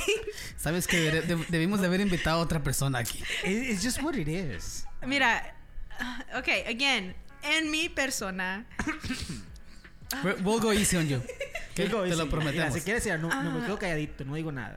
[0.58, 1.12] Sabes que
[1.50, 3.24] debimos de haber invitado a otra persona aquí.
[3.43, 4.86] It- It's just what it is.
[5.06, 5.56] Mira,
[6.00, 8.66] ah, okay, again, en mi persona,
[10.24, 11.18] We're- We'll go easy on you.
[11.18, 11.76] ¿ok?
[11.76, 12.74] Digo, Te sí, lo mira, prometemos.
[12.74, 13.66] si quieres, ya no, no me Ah.
[13.66, 14.76] quedo calladito, no digo nada.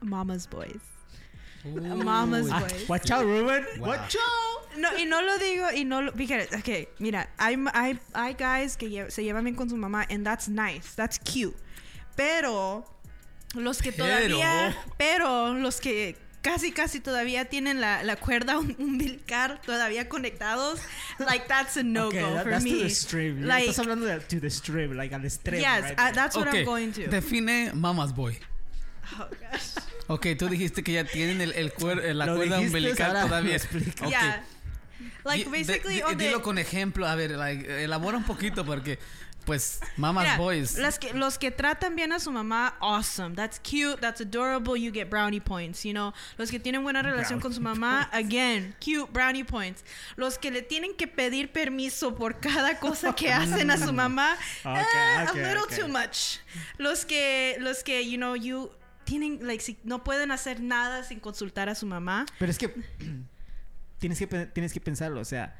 [0.00, 0.82] mama's boys.
[1.64, 2.88] Mama's boys.
[2.88, 3.64] watch out, Ruben.
[3.78, 3.88] Wow.
[3.88, 4.76] Watch out.
[4.78, 6.12] No, y no lo digo, y no lo.
[6.12, 10.06] Because, okay, mira, hay, hay, hay guys que lle- se llevan bien con su mamá,
[10.10, 11.54] and that's nice, that's cute.
[12.16, 12.84] Pero,
[13.54, 14.04] los que Pero.
[14.06, 14.74] todavía.
[14.98, 20.80] Pero, los que casi, casi todavía tienen la, la cuerda um- umbilical todavía conectados,
[21.18, 22.70] like, that's a no Okay, go that- for that's me.
[22.72, 23.46] to the extreme.
[23.46, 25.60] Like, Estás hablando de to the extreme, like al extremo.
[25.60, 27.06] yes, right uh, that's what Ok, I'm going to.
[27.08, 28.38] Define mama's boy.
[29.18, 29.84] Oh, gosh.
[30.08, 33.50] Ok, tú dijiste que ya tienen el, el cuer- eh, la Lo cuerda umbilical todavía.
[33.50, 34.04] lo explica.
[34.04, 34.10] Ok.
[34.10, 34.44] Yeah.
[35.24, 38.98] Like, basically, the- dilo con ejemplo, a ver, like, elabora un poquito porque,
[39.44, 40.78] pues, mama's Mira, boys.
[40.78, 43.34] Las que, los que tratan bien a su mamá, awesome.
[43.36, 46.12] That's cute, that's adorable, you get brownie points, you know.
[46.38, 49.84] Los que tienen buena relación con su mamá, again, cute, brownie points.
[50.16, 54.36] Los que le tienen que pedir permiso por cada cosa que hacen a su mamá,
[54.64, 56.38] eh, a little too much.
[56.78, 58.70] Los que, los que, you know, you
[59.84, 62.26] no pueden hacer nada sin consultar a su mamá.
[62.38, 62.68] Pero es que
[63.98, 65.56] tienes que tienes que pensarlo, o sea,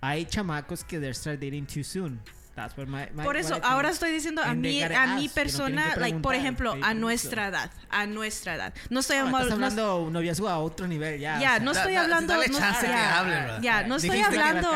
[0.00, 2.20] hay chamacos que they start dating too soon.
[2.54, 5.16] That's what my, my Por eso, what ahora estoy diciendo a And mí, gotta a
[5.16, 8.74] mi persona, like, por ejemplo, a nuestra edad, a nuestra edad.
[8.90, 11.40] No estoy No, hablando- estás no- hablando noviazgo a otro nivel ya.
[11.40, 11.58] Ya, o sea.
[11.60, 12.32] no estoy hablando.
[12.34, 13.60] dale no, chance ya, que hable, bro.
[13.62, 14.70] Ya, no estoy hablando.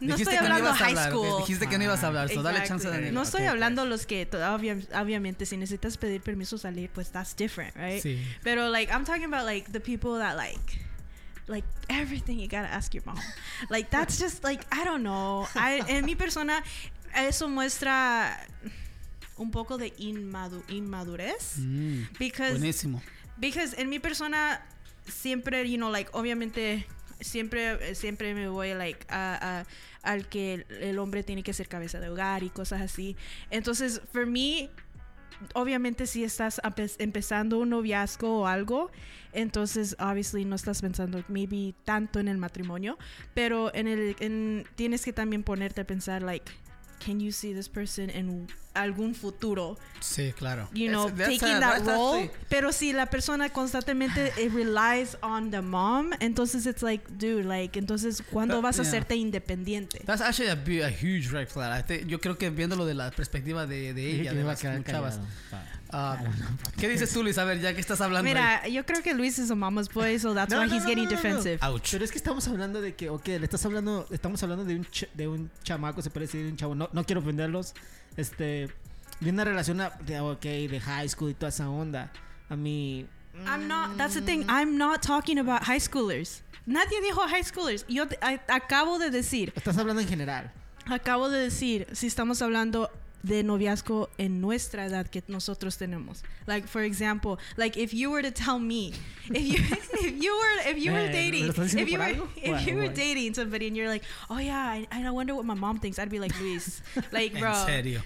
[0.00, 1.38] No estoy no hablando high school.
[1.40, 3.12] Dijiste que no ibas a hablar, so dale chance a Daniela.
[3.12, 4.26] No estoy hablando los que
[4.94, 8.02] obviamente si necesitas pedir permiso salir, pues that's different, right?
[8.02, 8.24] Sí.
[8.42, 10.58] Pero like I'm talking about like the people that like
[11.46, 13.18] like everything you gotta ask your mom.
[13.70, 15.46] Like that's just like I don't know.
[15.54, 16.62] I en mi persona
[17.14, 18.46] eso muestra
[19.36, 23.02] un poco de inmadu- inmadurez Mm, because buenísimo.
[23.36, 24.60] because en mi persona
[25.06, 26.86] siempre you know like obviamente
[27.20, 29.66] siempre siempre me voy like a, a-
[30.02, 33.16] al que el, hombre tiene que ser cabeza de hogar y cosas así
[33.50, 34.70] entonces for me
[35.54, 38.90] obviamente si estás empe- empezando un noviazgo o algo
[39.32, 42.98] entonces obviously no estás pensando maybe tanto en el matrimonio
[43.34, 46.50] pero en el en, tienes que también ponerte a pensar like
[47.00, 48.48] can you see this person en
[48.80, 50.68] algún futuro Sí, claro.
[50.72, 52.22] you know, Es- that's taking a- that role.
[52.24, 57.44] actually- Pero si la persona constantemente eh, relies on the mom, entonces it's like, dude,
[57.44, 58.88] like, entonces, ¿cuándo That- vas a yeah.
[58.90, 60.00] hacerte independiente?
[60.04, 61.80] That's actually a, a huge red flag.
[61.80, 64.60] I think- yo creo que viéndolo de la perspectiva de, de ella, de a las
[64.60, 65.18] chavas.
[65.50, 66.30] Pa- Ah, know.
[66.76, 67.38] ¿Qué dices tú, Luis?
[67.38, 68.28] A ver, ya que estás hablando.
[68.28, 68.34] ahí.
[68.34, 70.82] Mira, yo creo que Luis is a mama's boy, so that's No, why no, he's
[70.82, 71.22] no, getting no, no, no.
[71.22, 71.58] defensive.
[71.66, 71.90] Ouch.
[71.92, 74.84] Pero es que estamos hablando de que, ok, le estás hablando, estamos hablando de un,
[74.84, 77.72] ch- de un chamaco, se puede decir, de un chavo, no, no quiero ofenderlos,
[78.18, 78.68] este,
[79.20, 82.10] de una relación de, ok, de high school y toda esa onda.
[82.50, 83.06] A mí,
[83.46, 86.42] I'm not, that's the thing, I'm not talking about high schoolers.
[86.66, 87.84] Nadie dijo high schoolers.
[87.88, 90.50] Yo te- a- acabo de decir, estás hablando en general.
[90.86, 92.90] Acabo de decir, si estamos hablando
[93.22, 96.22] de noviazgo en nuestra edad que nosotros tenemos.
[96.46, 98.92] Like for example, like if you were to tell me,
[99.30, 99.58] if you
[100.06, 102.88] if you were if you were Eh, ¿me dating, if you were if you were
[102.88, 105.98] dating somebody and you're like, oh yeah, I, I wonder what my mom thinks.
[105.98, 108.02] I'd be like, Luis, like bro, En serio.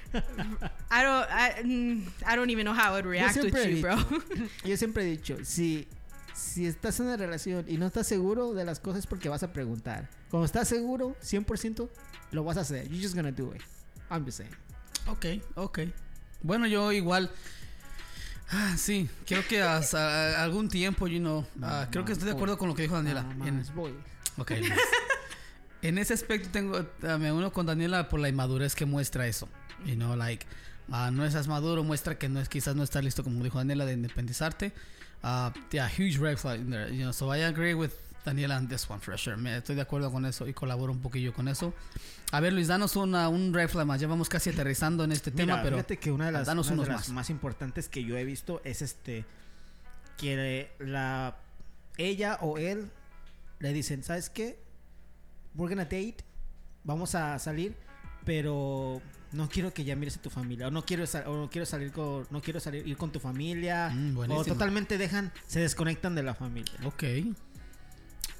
[0.91, 3.97] I don't I, mm, I don't even know how I would react with you, bro.
[4.65, 5.87] Yo siempre he dicho, si,
[6.35, 9.53] si estás en una relación y no estás seguro de las cosas porque vas a
[9.53, 10.09] preguntar.
[10.31, 11.89] Cuando estás seguro, 100%,
[12.33, 12.89] lo vas a hacer.
[12.89, 13.63] You're just gonna do it.
[14.11, 14.55] I'm just saying.
[15.09, 15.27] Ok,
[15.57, 15.79] ok.
[16.43, 17.31] Bueno, yo igual.
[18.51, 22.59] Ah, sí, creo que hasta algún tiempo, you know, ah, creo que estoy de acuerdo
[22.59, 23.23] con lo que dijo Daniela.
[23.23, 23.65] Nada En-
[24.37, 24.53] ok.
[25.83, 29.49] En ese aspecto tengo, ah, me uno con Daniela por la inmadurez que muestra eso.
[29.85, 30.47] You know, like,
[30.93, 33.85] ah, no estás maduro, muestra que no es, quizás no estás listo, como dijo Daniela,
[33.85, 34.73] de independizarte.
[35.25, 36.89] Ah, yeah, huge red flag in there.
[36.95, 37.91] You know, so I agree with
[38.25, 39.37] Daniela on this one for sure.
[39.37, 41.75] Me, estoy de acuerdo con eso y colaboro un poquillo con eso.
[42.31, 44.01] A ver, Luis, danos una, un red flag más.
[44.01, 46.77] Ya vamos casi aterrizando en este tema, pero fíjate que una de las, danos una
[46.77, 47.15] de unos las más.
[47.15, 47.31] más.
[47.31, 49.25] importantes que yo he visto es este
[50.17, 51.37] que la
[51.99, 52.91] ella o él
[53.59, 54.59] le dicen, ¿sabes qué?
[55.55, 56.19] We're gonna date,
[56.85, 57.77] vamos a salir,
[58.25, 59.03] pero
[59.33, 61.91] no quiero que ya mires a tu familia o no quiero o no quiero salir
[61.91, 66.23] con no quiero salir ir con tu familia Mm, o totalmente dejan se desconectan de
[66.23, 66.75] la familia.
[66.85, 67.05] Ok.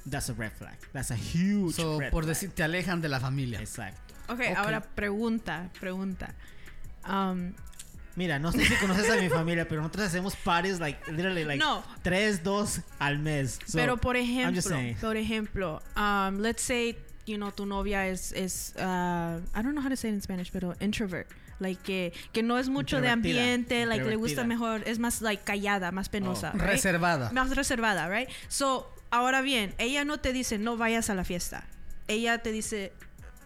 [0.05, 0.77] That's a red flag.
[0.91, 2.35] That's a huge So, red por flag.
[2.35, 3.59] decir, te alejan de la familia.
[3.59, 4.13] Exacto.
[4.29, 4.57] Okay, Ok.
[4.57, 6.33] ahora pregunta, pregunta.
[7.07, 7.53] Um,
[8.15, 11.57] Mira, no sé si conoces a mi familia, pero nosotros hacemos parties like literally like
[11.57, 11.83] No.
[12.03, 13.59] tres, dos al mes.
[13.65, 14.61] So, Pero por ejemplo,
[15.01, 16.95] por ejemplo, um, let's say,
[17.25, 20.21] you know, tu novia es, es uh, I don't know how to say it in
[20.21, 21.27] Spanish, pero introvert.
[21.59, 25.43] Like que, que no es mucho de ambiente, like le gusta mejor, es más like
[25.43, 26.51] callada, más penosa.
[26.53, 26.57] Oh.
[26.59, 26.69] right?
[26.73, 27.31] Reservada.
[27.31, 28.29] Más reservada, right?
[28.47, 31.67] So, ahora bien, ella no te dice no vayas a la fiesta.
[32.07, 32.91] Ella te dice,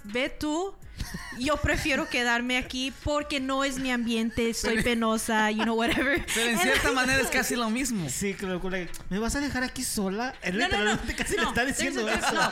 [0.06, 0.74] ve tú.
[1.40, 6.26] Yo prefiero quedarme aquí porque no es mi ambiente, soy penosa, you know, whatever.
[6.34, 8.10] Pero en cierta manera es casi lo mismo.
[8.10, 10.34] Sí, creo que ¿Me vas a dejar aquí sola?
[10.42, 10.78] Él No, no, no.
[10.78, 12.32] literalmente casi le No, está diciendo eso.
[12.34, 12.52] no.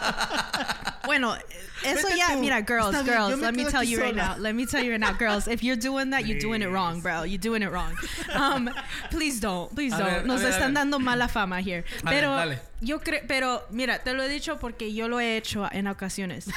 [1.06, 1.36] Bueno,
[1.84, 2.39] eso Vete ya, tú.
[2.39, 4.36] mira, girls, Está girls, let me tell you right now.
[4.38, 7.01] Let me tell you right now, girls, if you're doing that, you're doing it wrong,
[7.01, 7.24] bro.
[7.24, 7.95] You're doing it wrong.
[8.34, 8.70] Um,
[9.12, 10.08] please don't, please A don't.
[10.10, 11.84] ver, Nos ver, están dando mala fama here.
[12.03, 12.60] A Pero dale.
[12.82, 16.47] yo creo, pero mira, te lo he dicho porque yo lo he hecho en ocasiones.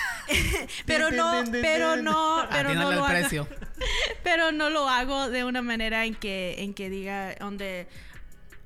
[0.87, 3.07] pero no, din, pero no, pero no lo hago.
[3.07, 3.49] precio.
[4.25, 7.87] Pero no lo hago de una manera en que, en que diga, donde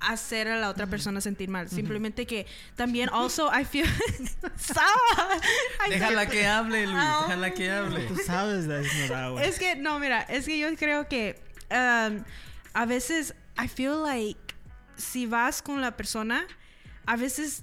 [0.01, 1.69] hacer a la otra persona sentir mal.
[1.69, 3.87] Simplemente que también, also, I feel.
[4.59, 4.79] Stop.
[5.87, 6.99] I feel- Déjala que hable, Luis.
[6.99, 7.25] Ah.
[7.29, 8.01] Déjala que hable.
[8.07, 9.45] Tú sabes de eso, no, güey.
[9.49, 12.25] Es que, no, mira, es que yo creo que um,
[12.73, 14.41] a veces, I feel like,
[14.97, 16.47] si vas con la persona,
[17.07, 17.63] a veces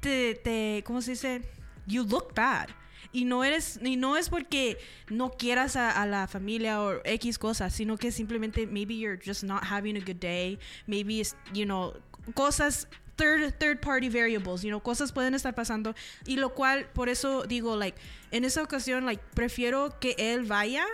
[0.00, 1.42] te, te ¿cómo se dice?
[1.86, 2.68] You look bad.
[3.12, 7.38] Y no eres, y no es porque no quieras a, a la familia o X
[7.38, 10.58] cosas, sino que simplemente maybe you're just not having a good day.
[10.86, 11.92] Maybe it's, you know,
[12.34, 15.94] cosas third third party variables, you know, cosas pueden estar pasando
[16.26, 17.98] y lo cual por eso digo like
[18.30, 20.86] en esa ocasión like prefiero que él vaya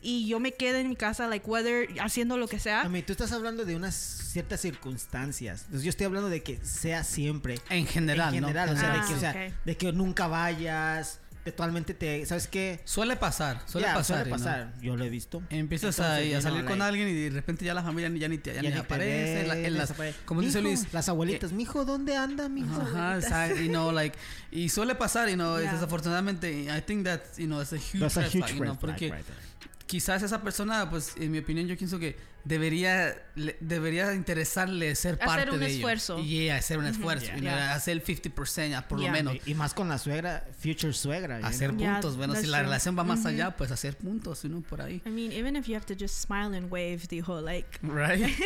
[0.00, 2.82] y yo me quede en mi casa like whether haciendo lo que sea.
[2.82, 5.62] A mí, tú estás hablando de unas ciertas circunstancias.
[5.62, 7.58] Entonces, yo estoy hablando de que sea siempre.
[7.70, 8.48] En general, en ¿no?
[8.48, 11.20] general, o sea, de Ah, que, o sea, de que nunca vayas,
[11.52, 12.80] totalmente te, ¿sabes qué?
[12.84, 14.16] Suele pasar, suele Ya, pasar.
[14.24, 14.36] suele ¿no?
[14.36, 14.72] pasar.
[14.80, 15.42] Yo lo he visto.
[15.50, 18.08] Empiezas Entonces, a, a know, salir con like, alguien y de repente ya la familia
[18.18, 19.46] ya ni te ya ya ni ni te aparece.
[19.46, 19.94] la- en las-
[20.24, 20.92] como dice Luis.
[20.92, 22.80] Las abuelitas, mijo, ¿dónde anda, mijo?
[22.80, 24.16] Ajá, exacto, you know, like,
[24.50, 25.72] y suele pasar, you know, Yeah.
[25.72, 28.74] desafortunadamente, I think that, you know, it's a huge That's a huge flag, you know,
[28.76, 29.38] flag porque right there.
[29.86, 35.14] Quizás esa persona, pues, en mi opinión, yo pienso que debería, le- debería interesarle ser
[35.14, 35.76] Hacer parte de ello.
[35.76, 36.18] esfuerzo.
[36.20, 37.40] Y hacer un esfuerzo, Yeah.
[37.40, 37.74] Yeah.
[37.74, 39.08] hacer el 50%, ah, por Yeah.
[39.08, 39.34] lo menos.
[39.46, 41.40] Y, y más con la suegra, future suegra.
[41.40, 41.80] you Hacer know.
[41.80, 42.66] Yeah, puntos, bueno, si that's la true.
[42.66, 43.28] relación va más Ujú.
[43.28, 45.02] allá, pues hacer puntos, know, por ahí.
[45.06, 48.26] I mean, even if you have to just smile and wave, dijo, like, Right.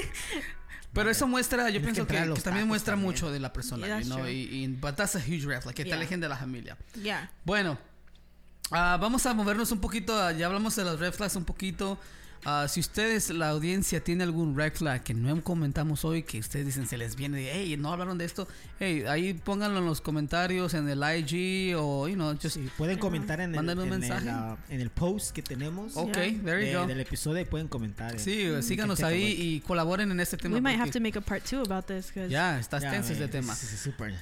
[0.92, 3.06] Pero eso muestra, yo Tienes pienso que que, que también muestra también.
[3.12, 4.32] mucho de la persona, Yeah, you that's know, true.
[4.32, 5.96] y, y but that's a huge red flag, que te Yeah.
[5.98, 6.76] alejen de la familia.
[7.00, 7.30] yeah.
[7.44, 7.78] Bueno,
[8.70, 10.14] ah, vamos a movernos un poquito.
[10.20, 11.98] ah, ya hablamos de los red flags un poquito.
[12.42, 16.64] Ah, si ustedes, la audiencia, tiene algún red flag que no comentamos hoy, que ustedes
[16.64, 18.48] dicen se les viene de, hey, no hablaron de esto,
[18.78, 22.54] hey, ahí pónganlo en los comentarios, en el IG o, you know, just.
[22.56, 24.30] Sí, pueden comentar en el, un en, mensaje.
[24.30, 26.42] el, en el post que tenemos Ok, Yeah.
[26.42, 26.86] there you de- go.
[26.86, 28.14] del episodio y pueden comentar.
[28.14, 30.54] en- Sí, en síganos ahí y colaboren en este tema.
[30.54, 33.12] We might have to make a part two about this because Ya, está Ya, tenso
[33.12, 33.54] este tema.
[33.54, 34.14] sí, sí, súper.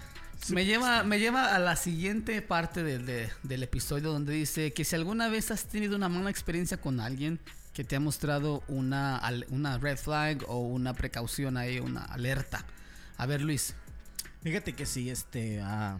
[0.50, 4.84] Me lleva, me lleva a la siguiente parte del- de- del episodio donde dice que
[4.84, 7.38] si alguna vez has tenido una mala experiencia con alguien
[7.74, 9.20] que te ha mostrado una,
[9.50, 12.64] una red flag o una precaución ahí, una alerta.
[13.18, 13.74] A ver, Luis.
[14.42, 15.60] Fíjate que sí, este.
[15.62, 15.98] ah,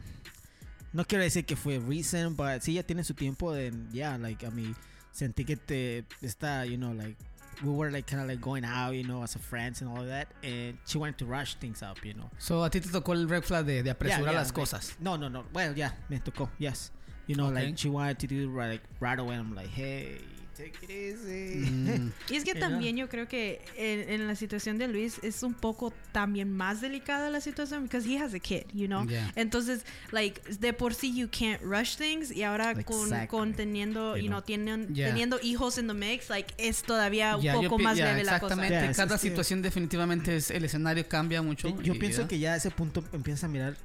[0.93, 4.47] no quiero decir que fue recent, but sí ya tiene su tiempo de, yeah, like,
[4.47, 4.75] I mean,
[5.13, 7.17] sentí que te está, you know, like,
[7.65, 10.01] we were like kind of like going out, you know, as a friends and all
[10.01, 12.31] of that, and she wanted to rush things up, you know.
[12.39, 14.55] So, a ti te tocó el red flag de, de apresurar Yeah, yeah, las like-
[14.55, 14.97] cosas.
[15.01, 15.45] No, no, no.
[15.53, 16.49] Well, yeah, me tocó.
[16.59, 16.91] Yes.
[17.27, 17.67] You know, Okay.
[17.67, 19.35] like she wanted to do right, like right away.
[19.37, 20.19] I'm like, hey,
[20.61, 21.71] it easy.
[21.71, 22.13] Mm.
[22.31, 25.55] Y es que también yo creo que en, en la situación de Luis es un
[25.55, 29.07] poco también más delicada la situación because he has a kid, you know.
[29.07, 29.33] Yeah.
[29.37, 33.29] Entonces, like de por sí you can't rush things y ahora con, Exactly.
[33.29, 34.45] con teniendo, You you know, know.
[34.47, 35.09] tienen, Yeah.
[35.09, 38.55] teniendo hijos in the mix, like es todavía un yo poco más leve la cosa.
[38.55, 38.75] exactamente.
[38.87, 41.69] Yeah, Cada es que- situación definitivamente es el escenario cambia mucho.
[41.83, 43.77] Yo, y, pienso que ya a ese punto empiezas a mirar,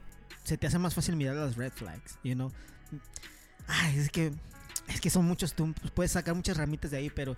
[0.43, 2.51] se te hace más fácil mirar las red flags, you know.
[3.67, 4.31] Ay, es que,
[4.93, 7.35] es que son muchos, tú puedes sacar muchas ramitas de ahí, pero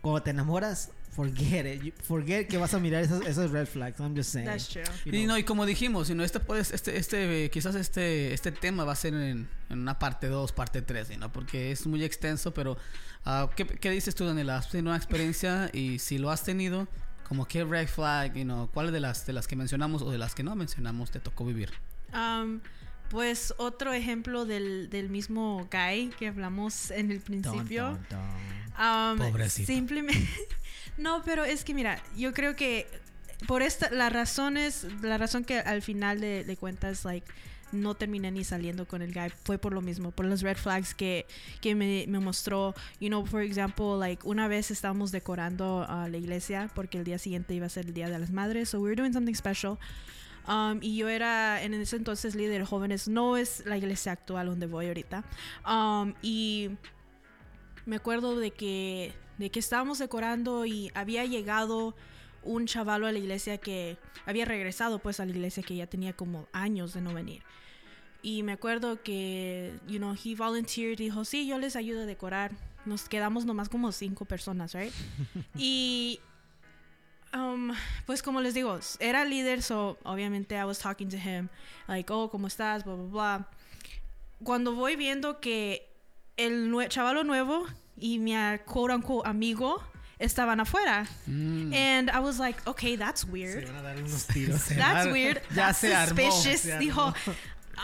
[0.00, 1.82] cuando te enamoras, forget it.
[1.82, 3.98] You- forget que vas a mirar esas, esas red flags.
[4.00, 4.46] I'm just saying.
[4.46, 4.82] That's true.
[5.04, 5.28] you Y know.
[5.34, 8.92] no, y como dijimos, you know, este puede, este, este, quizás este, este tema va
[8.92, 11.32] a ser en, en una parte 2, parte 3, ¿no?
[11.32, 12.76] Porque es muy extenso, pero
[13.24, 14.58] ah, ¿qué, qué dices tú, Daniela?
[14.58, 15.70] ¿Has tenido una experiencia?
[15.72, 16.86] Y si lo has tenido,
[17.28, 20.18] como qué red flag, you know, ¿cuáles de las, de las que mencionamos o de
[20.18, 21.70] las que no mencionamos te tocó vivir?
[22.14, 22.60] Um,
[23.10, 27.98] pues otro ejemplo del, del mismo guy que hablamos en el principio.
[28.78, 29.72] Um, Pobrecito.
[29.72, 30.28] Simplemente.
[30.98, 32.86] no, pero es que mira, yo creo que
[33.46, 37.26] por esta, la razón es, la razón que al final de, de cuentas, like,
[37.72, 40.94] no terminé ni saliendo con el guy fue por lo mismo, por los red flags
[40.94, 41.26] que,
[41.60, 42.74] que me, me mostró.
[43.00, 47.18] You know, for example, like, una vez estábamos decorando a la iglesia porque el día
[47.18, 49.78] siguiente iba a ser el Día de las Madres, so we were doing something special.
[50.48, 54.46] Um, y yo era en ese entonces líder de jóvenes, no es la iglesia actual
[54.46, 55.24] donde voy ahorita.
[55.68, 56.70] Um, y
[57.84, 61.94] me acuerdo de que, de que estábamos decorando y había llegado
[62.42, 66.14] un chavalo a la iglesia que había regresado pues a la iglesia que ya tenía
[66.14, 67.42] como años de no venir.
[68.22, 72.52] Y me acuerdo que, you know, he volunteered, dijo, sí, yo les ayudo a decorar.
[72.84, 74.92] Nos quedamos nomás como cinco personas, right?
[75.56, 76.20] y,
[77.34, 77.72] um,
[78.06, 81.48] pues como les digo, era líder, so obviamente I was talking to him,
[81.86, 82.84] like, oh, ¿cómo estás?
[82.84, 83.48] Blah, blah, blah.
[84.44, 85.88] Cuando voy viendo que
[86.36, 87.66] el nue- chavalo nuevo
[87.96, 89.82] y mi ah, quote unquote amigo
[90.20, 91.06] estaban afuera.
[91.26, 91.72] Mm.
[91.74, 93.66] And I was like, okay, that's Se weird.
[93.66, 94.60] van a dar unos tiros.
[94.66, 95.40] Se That's weird.
[95.50, 96.08] Ya That's se armó.
[96.30, 96.60] suspicious.
[96.60, 96.80] Se armó.
[96.80, 97.14] Dijo.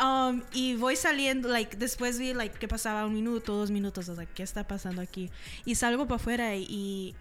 [0.02, 4.10] Um, y voy saliendo, like, después vi, like, que pasaba un minuto, dos minutos, I
[4.10, 5.30] was like, ¿qué está pasando aquí?
[5.64, 7.14] Y salgo para afuera y, y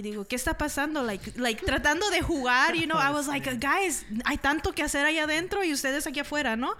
[0.00, 1.02] digo, ¿qué está pasando?
[1.02, 5.04] Like, like, tratando de jugar, you know, I was like, guys, hay tanto que hacer
[5.04, 6.74] allá adentro y ustedes aquí afuera, ¿no?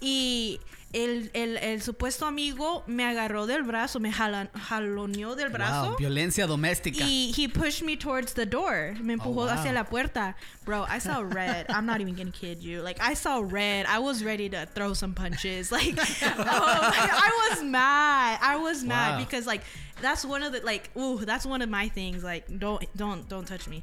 [0.00, 0.58] Y
[0.92, 5.90] el, el, el supuesto amigo me agarró del brazo, me jalan, jaloneó del brazo.
[5.90, 7.04] Wow, violencia doméstica.
[7.04, 8.94] Y he pushed me towards the door.
[9.00, 9.48] Me empujó wow.
[9.48, 10.36] hacia la puerta.
[10.64, 11.66] Bro, I saw red.
[11.68, 12.82] I'm not even gonna kid you.
[12.82, 13.84] Like I saw red.
[13.86, 15.70] I was ready to throw some punches.
[15.76, 18.38] Like oh, I was mad.
[18.40, 19.18] I was mad Wow.
[19.18, 19.62] because like
[20.00, 22.22] that's one of the like ooh that's one of my things.
[22.22, 23.82] Like don't don't don't touch me.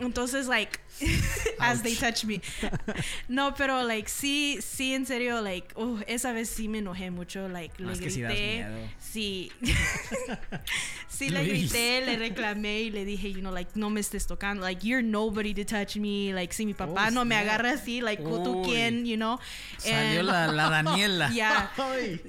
[0.00, 0.80] Entonces like
[1.60, 2.40] as they touch me.
[3.28, 7.48] No, pero like sí sí en serio like uh, esa vez sí me enojé mucho.
[7.48, 8.64] Like le que si das grité.
[8.64, 8.88] miedo.
[9.00, 9.52] Sí.
[11.08, 14.62] sí, le grité, le reclamé y le dije, you know, like, no me estés tocando.
[14.62, 16.32] Like, you're nobody to touch me.
[16.32, 18.64] Like, si mi papá Oh, no me agarra así, like, ¿tú Uy.
[18.64, 19.04] quién?
[19.06, 19.38] You know?
[19.78, 21.30] Salió And- la, la Daniela.
[21.30, 21.70] Yeah.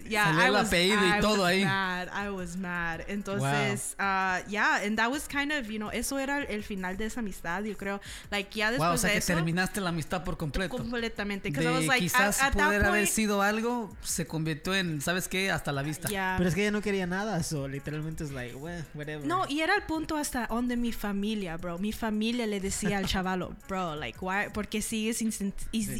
[0.09, 1.63] Yeah, Salió I el was, apellido y I todo was ahí.
[1.65, 2.09] mad.
[2.13, 3.05] I was mad.
[3.23, 7.05] Entonces, uh, yeah, and that was kind of, you know, eso era el final de
[7.05, 8.01] esa amistad, yo creo.
[8.31, 10.75] Like, ya después Wow, o sea de que eso, terminaste la amistad por completo.
[10.75, 11.49] completamente.
[11.49, 14.75] Because I De was like, quizás at, at poder haber point, sido algo, se convirtió
[14.75, 15.51] en, ¿sabes qué?
[15.51, 16.09] Hasta la vista.
[16.09, 16.35] yeah.
[16.37, 19.25] Pero es que ella no quería nada, so literalmente es like, well, whatever.
[19.25, 21.77] No, y era el punto hasta donde mi familia, bro.
[21.77, 24.49] Mi familia le decía al chavalo, bro, like, why?
[24.53, 25.21] Porque sigues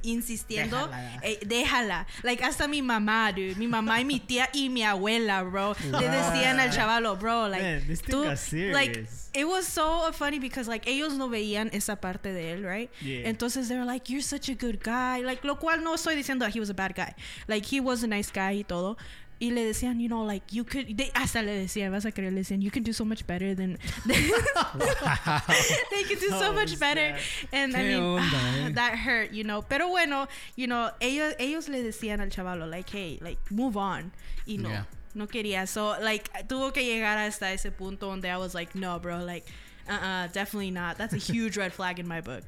[0.01, 0.87] insistiendo.
[0.87, 1.19] Déjala.
[1.23, 2.07] Eh, déjala.
[2.23, 3.55] Like, hasta mi mamá, dude.
[3.55, 5.75] Mi mamá y mi tía y mi abuela, bro.
[5.99, 8.73] Le decían al chavalo, bro, like, Man, this thing tú, got serious.
[8.73, 12.89] like, it was so funny because, like, ellos no veían esa parte de él, right?
[13.01, 13.27] Yeah.
[13.29, 15.21] Entonces, they were like, you're such a good guy.
[15.21, 17.13] Like, lo cual no estoy diciendo he was a bad guy.
[17.47, 18.97] Like, he was a nice guy y todo.
[19.39, 22.31] Y le decían, you know, like, you could, they, hasta le decían, vas a creer,
[22.31, 24.13] le decían, you can do so much better than, they
[26.07, 27.17] could do so much better.
[27.51, 28.69] And I mean, onda, ah, eh.
[28.73, 29.61] that hurt, you know.
[29.61, 34.11] Pero bueno, you know, ellos, ellos le decían al chavalo, like, hey, like, move on.
[34.47, 34.83] Y no, Yeah.
[35.13, 35.67] No quería.
[35.67, 39.45] So, like, tuvo que llegar hasta ese punto donde I was like, no, bro, like,
[39.87, 40.97] uh-uh, definitely not.
[40.97, 42.43] That's a huge red flag in my book.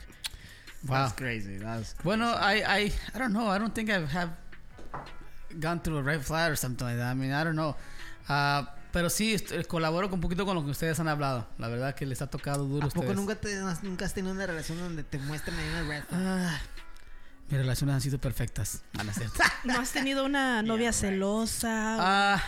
[0.87, 1.03] Wow.
[1.05, 1.57] That's crazy.
[1.57, 2.03] That's crazy.
[2.03, 3.47] Bueno, I, I, I don't know.
[3.47, 4.31] I don't think I have
[5.59, 7.11] gone through a red flag or something like that.
[7.11, 7.75] I mean, I don't know.
[8.29, 11.45] Ah, pero sí, est- colaboro un poquito con lo que ustedes han hablado.
[11.57, 13.15] La verdad que les ha tocado duro a ¿A poco ustedes.
[13.17, 13.55] nunca, te,
[13.87, 16.21] nunca has tenido una relación donde te muestran ahí una red flag?
[16.23, 16.61] Ah,
[17.49, 18.81] Mis relaciones han sido perfectas.
[18.97, 19.39] Ah, no es cierto.
[19.63, 21.97] ¿No has tenido una novia celosa?
[22.35, 22.43] Ah,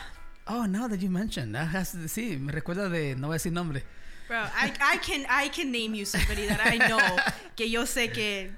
[0.48, 1.54] oh, now that you mentioned.
[1.54, 3.16] that has- sí, me recuerda de.
[3.16, 3.84] No voy a decir nombre.
[4.28, 7.00] Bro, I, I can I can name you somebody that I know
[7.56, 8.52] que yo sé que.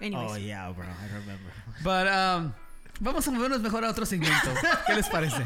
[0.00, 0.30] Anyways.
[0.32, 0.84] Oh, yeah, bro.
[0.86, 1.52] I remember.
[1.82, 2.52] But, um,
[3.00, 4.52] vamos a movernos mejor a otro segmento.
[4.86, 5.44] ¿Qué les parece?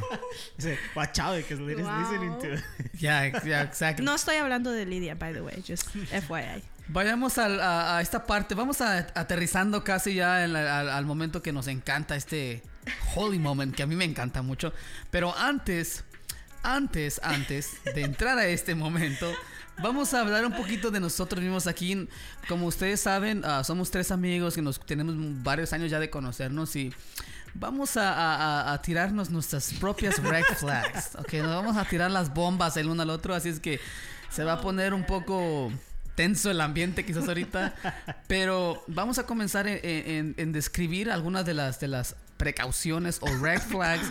[0.57, 1.99] Dice, watch out, because Lily's Wow.
[2.01, 2.62] listening to
[2.99, 4.03] Ya, ya, exacto.
[4.03, 6.62] No estoy hablando de Lidia, by the way, just FYI.
[6.93, 8.55] Vayamos al- a, a esta parte.
[8.55, 12.62] Vamos a, aterrizando casi ya en la- al, al momento que nos encanta este
[13.14, 14.72] holy moment, que a mí me encanta mucho.
[15.11, 16.05] Pero antes,
[16.62, 19.32] antes, antes de entrar a este momento,
[19.82, 22.09] vamos a hablar un poquito de nosotros mismos aquí.
[22.47, 26.76] Como ustedes saben, ah, somos tres amigos que nos tenemos varios años ya de conocernos
[26.76, 26.93] y
[27.55, 31.14] vamos a- a tirarnos nuestras propias red flags.
[31.18, 33.80] Ok, nos vamos a tirar las bombas el uno al otro, así es que
[34.30, 35.70] se va a poner un poco
[36.15, 37.75] tenso el ambiente quizás ahorita,
[38.29, 43.27] pero vamos a comenzar en, en- en describir algunas de las de las precauciones o
[43.43, 44.07] red flags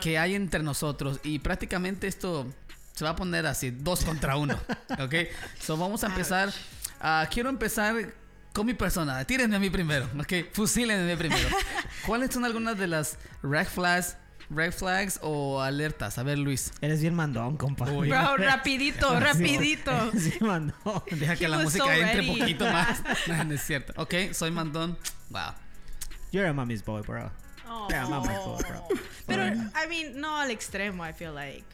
[0.00, 2.46] que hay entre nosotros y prácticamente esto
[2.94, 4.58] se va a poner así dos contra uno,
[5.00, 5.14] ¿ok?
[5.60, 6.52] So vamos a empezar.
[7.00, 7.94] ah, quiero empezar
[8.52, 9.24] con mi persona.
[9.24, 10.52] Tírenme a mí primero, ¿ok?
[10.52, 11.48] Fusílenme primero.
[12.06, 14.16] ¿Cuáles son algunas de las red flags,
[14.54, 16.18] red flags o alertas?
[16.18, 16.72] A ver, Luis.
[16.80, 17.90] Eres bien mandón, compa.
[17.90, 18.08] Uy.
[18.08, 19.90] Bro, rapidito, rapidito.
[20.12, 21.02] Eres bien mandón.
[21.10, 22.38] Deja que la música so entre ready.
[22.38, 23.02] poquito más.
[23.26, 23.92] No, no es cierto.
[23.96, 24.98] Ok, soy mandón.
[25.30, 25.54] Wow.
[26.30, 27.30] You're a mommy's boy, bro.
[27.68, 27.86] Oh.
[27.90, 28.88] Yeah, I'm my fault, bro.
[29.26, 31.64] Pero, I mean, no al extremo, I feel like.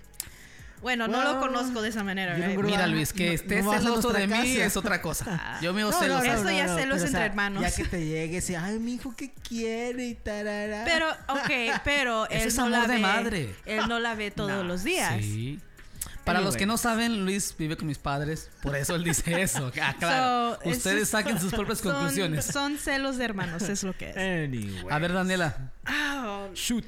[0.80, 2.56] Bueno, no lo conozco de esa manera, right?
[2.56, 5.58] grow Mira, Luis, que no- estés no celoso de mí es otra cosa.
[5.62, 6.24] Yo me No, no, celoso.
[6.24, 7.62] no, Eso ya no, celos entre hermanos.
[7.62, 10.06] Ya que te llegues y, ay, mi hijo, ¿qué quiere?
[10.06, 10.84] Y tarara.
[10.84, 13.00] Pero, ok, pero Eso él es no amor la de ve.
[13.00, 13.54] madre.
[13.66, 15.16] Él no la ve todos los días.
[15.20, 15.58] Sí.
[16.24, 19.72] Para los que no saben, Luis vive con mis padres, por eso él dice eso.
[19.82, 20.58] Ah, claro.
[20.62, 22.44] So, Ustedes es- saquen sus propias Son- conclusiones.
[22.44, 24.92] Son celos de hermanos, es lo que es.
[24.92, 26.84] A ver, Daniela, Ah, shoot,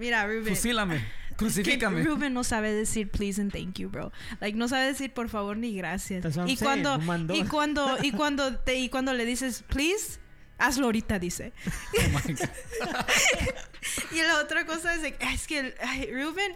[0.00, 0.46] mira, Ruben.
[0.56, 1.04] fusílame,
[1.48, 2.02] que crucifícame.
[2.04, 4.12] Ruben no sabe decir please and thank you, bro.
[4.40, 6.22] Like no sabe decir por favor ni gracias.
[6.22, 9.64] That's what I'm Y saying, cuando y cuando y cuando te y cuando le dices
[9.68, 10.18] please
[10.58, 11.52] Hazlo ahorita, dice.
[11.98, 12.48] Oh my God.
[14.12, 16.52] Y la otra cosa es, es que ay, Ruben,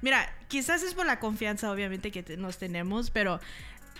[0.00, 3.40] mira, quizás es por la confianza, obviamente, que te- nos tenemos, pero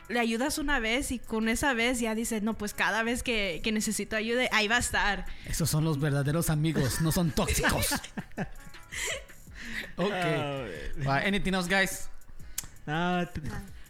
[0.08, 3.60] le ayudas una vez y con esa vez ya dices, no, pues cada vez que,
[3.62, 5.26] que necesito ayuda, ahí va a estar.
[5.46, 7.88] Esos son los verdaderos amigos, no son tóxicos.
[10.06, 10.12] Ok.
[10.14, 12.08] Oh, Wow, anything else, guys?
[12.86, 13.26] no,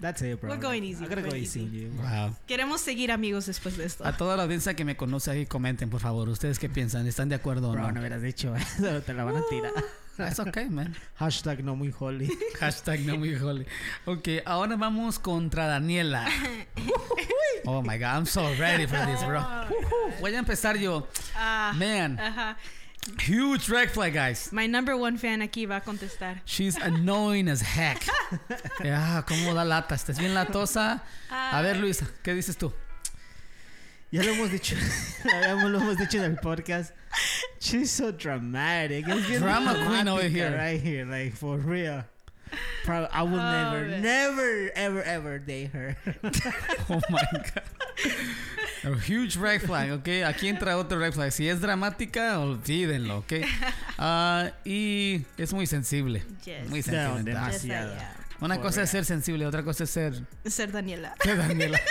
[0.00, 0.50] that's it, bro.
[0.50, 1.86] We're going easy, I gotta we're go going easy easy.
[1.96, 2.36] Wow.
[2.46, 4.04] Queremos seguir amigos después de esto.
[4.04, 6.28] A toda la audiencia que me conoce ahí, comenten, por favor.
[6.28, 7.06] ¿Ustedes qué piensan?
[7.06, 8.00] ¿Están de acuerdo o Bro, no no?
[8.00, 9.72] hubieras dicho eso, te la van a tirar.
[10.18, 10.94] Es ok, man.
[11.16, 12.28] Hashtag no muy holy.
[12.60, 13.66] Hashtag no muy holy.
[14.04, 16.28] Ok, ahora vamos contra Daniela.
[17.64, 19.40] Oh my god, I'm so ready for this, bro.
[20.20, 21.06] Voy a empezar yo.
[21.34, 22.56] Ah, Man, ajá.
[23.20, 24.53] Huge red flag, guys.
[24.53, 26.40] My number one fan aquí va a contestar.
[26.44, 28.03] She's annoying as heck.
[28.84, 29.94] Ah, cómo da lata.
[29.94, 31.00] ¿Estás bien latosa?
[31.30, 32.72] A ver, Luisa, ¿qué dices tú?
[34.11, 34.74] Ya lo hemos dicho,
[35.24, 36.92] ya lo hemos dicho en el podcast.
[37.61, 39.09] She's so dramatic.
[39.09, 40.50] Es bien Drama queen over here.
[40.57, 42.05] Right here, like for real.
[42.84, 44.03] Prob- I will Oh, never, man.
[44.03, 45.96] never, ever, ever date her.
[46.90, 47.62] Oh my god.
[48.85, 50.09] A huge red flag, ok.
[50.26, 51.30] Aquí entra otro red flag.
[51.33, 53.33] Si es dramática, olvídenlo, ok.
[53.99, 56.24] Ah, y es muy sensible.
[56.45, 56.68] Yes.
[56.68, 57.24] Muy No, sentimental.
[57.24, 57.95] demasiado.
[58.41, 60.20] Una cosa es ser sensible, otra cosa es ser.
[60.45, 61.14] Ser Daniela.
[61.22, 61.80] ser Daniela.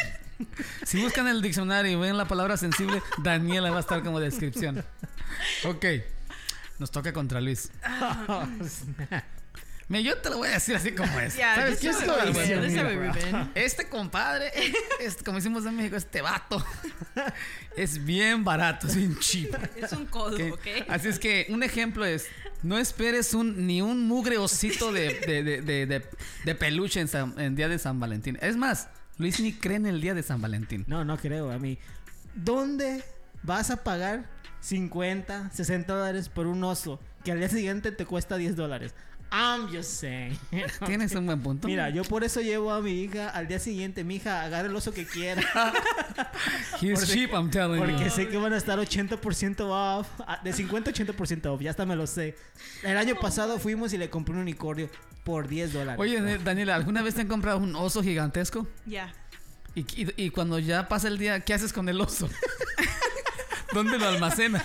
[0.83, 4.83] Si buscan el diccionario y ven la palabra sensible, Daniela va a estar como descripción.
[5.65, 5.85] Ok.
[6.79, 7.69] Nos toca contra Luis.
[8.27, 9.23] Oh, snap.
[9.91, 11.33] Mira, yo te lo voy a decir así como es.
[11.55, 12.13] ¿Sabes qué es lo.
[13.55, 14.51] Este compadre,
[15.01, 16.63] este, como decimos en México, este vato,
[17.75, 19.53] es bien barato, es bien cheap.
[19.75, 20.53] Es un codo, ¿ok?
[20.53, 20.67] ¿ok?
[20.87, 22.27] Así es que un ejemplo es,
[22.63, 26.05] no esperes un, ni un mugre osito de, de, de, de- de-
[26.45, 28.37] de peluche en, San- en día de San Valentín.
[28.41, 28.87] Es más,
[29.17, 30.85] Luis ni cree en el día de San Valentín.
[30.87, 31.51] No, no creo.
[31.51, 31.77] A mí,
[32.35, 33.03] ¿dónde
[33.43, 34.25] vas a pagar
[34.61, 38.93] 50, 60 dólares por un oso que al día siguiente te cuesta 10 dólares?
[39.33, 40.37] I'm just saying.
[40.85, 41.67] Tienes un buen punto.
[41.67, 44.03] Mira, yo por eso llevo a mi hija al día siguiente.
[44.03, 45.41] Mi hija, agarra el oso que quiera.
[46.81, 48.09] He's porque- cheap, I'm telling Porque you.
[48.09, 50.07] sé que van a estar 80% off.
[50.27, 51.61] ah, De 50 a 80% off.
[51.61, 52.35] Ya hasta me lo sé.
[52.83, 54.89] El año pasado fuimos y le compré un unicornio
[55.23, 55.99] por 10 dólares.
[55.99, 58.67] Oye, Daniela, ¿alguna vez te han comprado un oso gigantesco?
[58.85, 59.13] Ya.
[59.75, 62.27] Y, y- y cuando ya pasa el día, ¿qué haces con el oso?
[63.73, 64.63] ¿Dónde lo almacenas?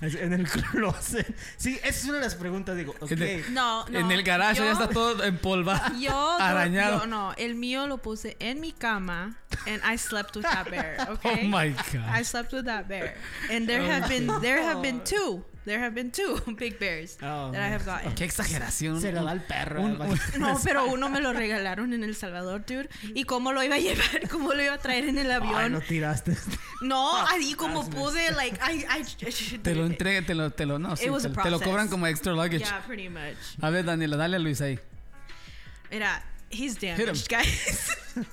[0.24, 1.26] En el closet.
[1.56, 2.76] Sí, esa es una de las preguntas.
[2.76, 3.10] Digo, ok.
[3.12, 3.98] En el- No, no.
[3.98, 5.94] en el garage yo- ya está todo empolvado.
[6.00, 7.00] Yo, arañado.
[7.00, 9.36] yo- no, el mío lo puse en mi cama
[9.66, 11.40] and I slept with that bear, okay?
[11.44, 12.24] Oh my I god.
[12.24, 13.16] slept with that bear.
[13.50, 15.44] And there have been there have been two.
[15.64, 18.14] There have been two big bears Oh, that I have gotten.
[18.14, 19.00] Qué exageración.
[19.00, 19.80] Se lo da el perro.
[19.80, 22.88] Un- un- No, pero uno me lo regalaron en El Salvador, dude.
[23.14, 24.28] ¿Y cómo lo iba a llevar?
[24.30, 25.72] ¿Cómo lo iba a traer en el Ay, avión?
[25.72, 26.36] lo tiraste.
[26.82, 30.96] No, ahí como pude, like, I, I, Te lo entrega, te lo, te lo, no,
[30.96, 32.58] sí, It was te, te lo cobran como extra luggage.
[32.58, 33.36] Yeah, pretty much.
[33.62, 34.78] A ver, Daniela, dale a Luis ahí.
[35.90, 36.22] Mira,
[36.54, 36.96] he's him.
[36.96, 37.94] damaged, guys.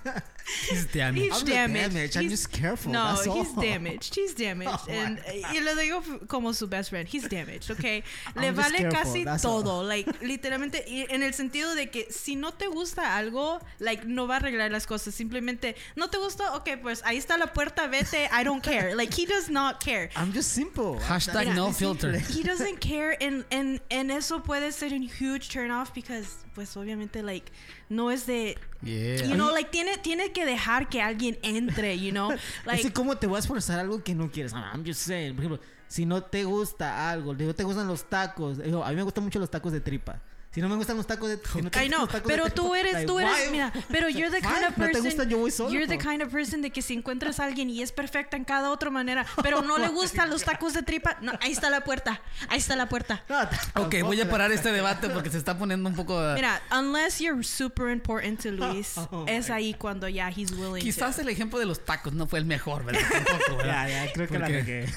[0.69, 1.23] He's damaged.
[1.23, 1.93] He's I'm damaged.
[1.93, 3.61] damaged, I'm He's- just careful, No, that's he's all.
[3.61, 4.15] damaged.
[4.15, 4.69] He's damaged.
[4.89, 5.19] Oh and,
[5.53, 7.07] y lo digo como su best friend.
[7.07, 8.03] He's damaged, okay?
[8.35, 9.63] Le I'm just vale careful, casi that's all.
[9.63, 9.83] todo.
[9.83, 14.35] Like, literalmente, en el sentido de que si no te gusta algo, like, no va
[14.35, 15.13] a arreglar las cosas.
[15.15, 18.27] Simplemente, no te gustó, ok, pues ahí está la puerta, vete.
[18.33, 18.93] I don't care.
[18.95, 20.09] Like, he does not care.
[20.17, 20.99] I'm just simple.
[20.99, 22.17] Hashtag no filter.
[22.19, 26.75] He doesn't care and, and, and eso puede ser un huge turn off because pues
[26.77, 27.51] obviamente like
[27.89, 29.25] no es de Yeah.
[29.25, 32.91] you know like tiene tiene que dejar que alguien entre you know es like que
[32.91, 34.53] cómo te vas a forzar algo que no quieres.
[34.55, 35.35] Ah, I'm just saying.
[35.35, 38.57] Por ejemplo, si no te gusta algo, digo, te gustan los tacos.
[38.57, 40.19] Digo, a mí me gustan mucho los tacos de tripa.
[40.53, 42.43] Si no me gustan los tacos de si no te I know, los tacos pero
[42.45, 43.51] de tú eres, tú eres, why?
[43.51, 45.69] mira, pero you're the kind Fine, of no te person, gustan, yo voy solo.
[45.71, 48.43] you're the kind of person de que si encuentras a alguien y es perfecta en
[48.43, 51.85] cada otra manera, pero no le gustan los tacos de tripa, no, ahí está la
[51.85, 53.23] puerta, ahí está la puerta.
[53.29, 53.39] No,
[53.83, 56.17] Ok, voy a parar este debate porque se está poniendo un poco...
[56.19, 60.81] uh, Mira, unless you're super important to Luis, Oh es ahí cuando ya he's willing
[60.83, 61.21] Quizás to.
[61.21, 63.01] el ejemplo de los tacos no fue el mejor, ¿verdad?
[63.09, 63.87] Tampoco, ¿verdad?
[63.87, 64.93] Ya, ya, creo que la Porque- regué.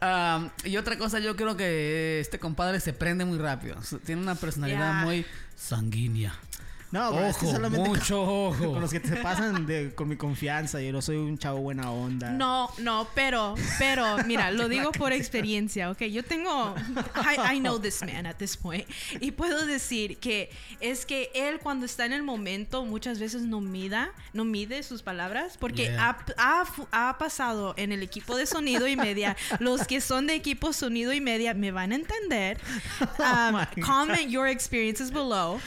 [0.00, 3.76] Um, y otra cosa, yo creo que este compadre se prende muy rápido.
[4.04, 5.04] Tiene una personalidad Ya.
[5.04, 5.26] muy
[5.56, 6.34] sanguínea.
[6.92, 8.72] No, bro, es que Ojo, solamente mucho con, ojo.
[8.74, 10.80] con los que se pasan de, con mi confianza.
[10.80, 12.30] Yo no soy un chavo buena onda.
[12.30, 16.02] No, no, pero, pero, mira, lo digo por experiencia, ¿ok?
[16.02, 16.74] Yo tengo,
[17.16, 18.86] I, I know this man at this point,
[19.20, 23.60] y puedo decir que es que él cuando está en el momento muchas veces no
[23.62, 26.10] mida, no mide sus palabras, porque Yeah.
[26.36, 30.34] ha, ha- ha pasado en el equipo de sonido y media, los que son de
[30.34, 32.58] equipo sonido y media me van a entender.
[33.18, 33.84] Um, my God.
[33.84, 35.58] comment your experiences below.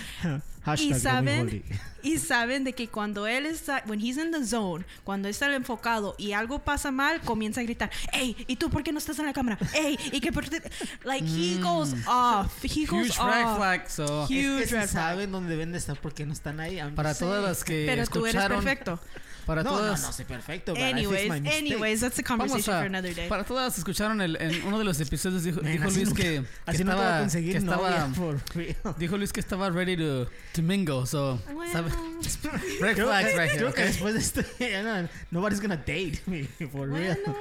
[0.66, 1.64] Hashtag Y saben,
[2.04, 6.16] y saben de que cuando él está, when he's in the zone, cuando está enfocado
[6.18, 9.28] y algo pasa mal, comienza a gritar, hey, ¿y tú por qué no estás en
[9.28, 9.58] la cámara?
[9.74, 10.62] Hey, ¿y qué por qué-"
[11.04, 12.52] Like, he goes off.
[12.64, 13.22] He goes Mm.
[13.22, 13.58] Huge red off.
[13.58, 13.90] flag.
[13.90, 14.90] So, Huge Es que si red flag.
[14.90, 16.78] saben dónde deben de estar porque no están ahí.
[16.78, 18.64] I'm para todas las que Pero tú eres escucharon...
[18.64, 19.00] perfecto.
[19.46, 20.02] Para No, todas...
[20.02, 20.74] no, no perfecto.
[20.74, 23.28] but I fixed Anyways, anyways, that's a conversation a, for another day.
[23.30, 26.24] para todas escucharon el, en uno de los episodios dijo, Man, dijo así Luis nunca-
[26.24, 28.08] que, que estaba, conseguir que estaba
[28.56, 28.76] real.
[28.98, 31.92] dijo Luis que estaba ready to, to mingle so Well, sabe-
[32.82, 33.88] red Creo, flags right here creo que okay?
[33.88, 34.42] después de esto,
[34.84, 37.16] no, nobody's gonna date me, for real.
[37.24, 37.38] Bueno,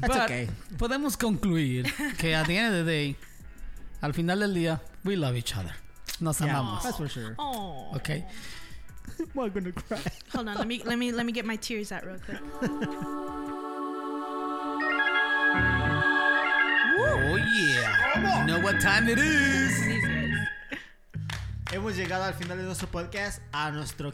[0.00, 0.48] That's But okay.
[0.78, 1.84] podemos concluir
[2.18, 3.16] que at the end of the day
[4.02, 5.74] al final del día we love each other
[6.18, 7.34] nos Yeah, amamos that's for sure.
[7.38, 7.92] oh.
[7.94, 8.24] okay
[9.38, 10.00] I'm gonna cry.
[10.32, 12.38] Hold on, let me let me let me get my tears out real quick.
[17.02, 20.48] oh yeah you know what time it is These guys.
[21.72, 24.12] Hemos llegado al final de nuestro podcast a nuestro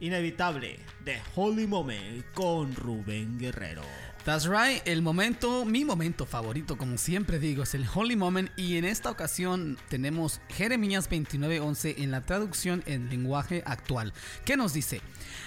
[0.00, 3.82] inevitable The Holy Moment con Rubén Guerrero.
[4.26, 8.50] That's right, el momento, mi momento favorito, como siempre digo, es el Holy Moment.
[8.56, 14.12] Y en esta ocasión tenemos Jeremías 29:11 en la traducción en lenguaje actual,
[14.44, 15.00] que nos dice,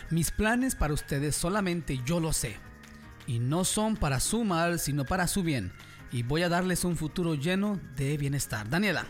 [0.09, 2.55] mis planes para ustedes solamente yo lo sé,
[3.27, 5.73] y no son para su mal, sino para su bien,
[6.13, 8.69] y voy a darles un futuro lleno de bienestar.
[8.69, 9.05] Daniela,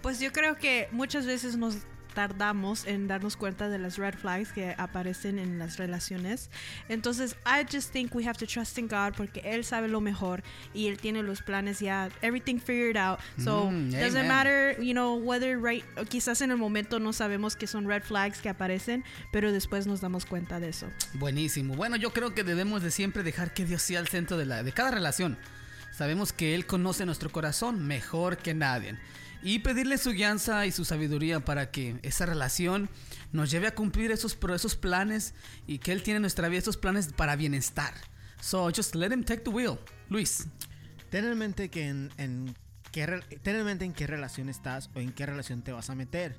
[0.00, 1.78] Pues yo creo que muchas veces nos
[2.18, 6.50] tardamos en darnos cuenta de las red flags que aparecen en las relaciones.
[6.88, 10.42] Entonces, I just think we have to trust in God porque Él sabe lo mejor
[10.74, 13.20] y Él tiene los planes ya, everything figured out.
[13.38, 14.26] So, Mm, doesn't amen.
[14.28, 18.40] matter, you know, whether right, quizás en el momento no sabemos que son red flags
[18.40, 20.88] que aparecen, pero después nos damos cuenta de eso.
[21.14, 21.76] Buenísimo.
[21.76, 24.64] Bueno, yo creo que debemos de siempre dejar que Dios sea el centro de, la,
[24.64, 25.38] de cada relación.
[25.92, 28.96] Sabemos que Él conoce nuestro corazón mejor que nadie.
[29.42, 32.88] Y pedirle su guianza y su sabiduría para que esa relación
[33.32, 35.34] nos lleve a cumplir esos, esos planes
[35.66, 37.94] y que Él tiene en nuestra vida esos planes para bienestar.
[38.40, 39.78] So just let Him take the wheel.
[40.08, 40.46] Luis.
[41.10, 42.54] Ten en mente que en, en
[42.92, 43.06] qué
[43.42, 46.36] ten en mente en qué relación estás o en qué relación te vas a meter.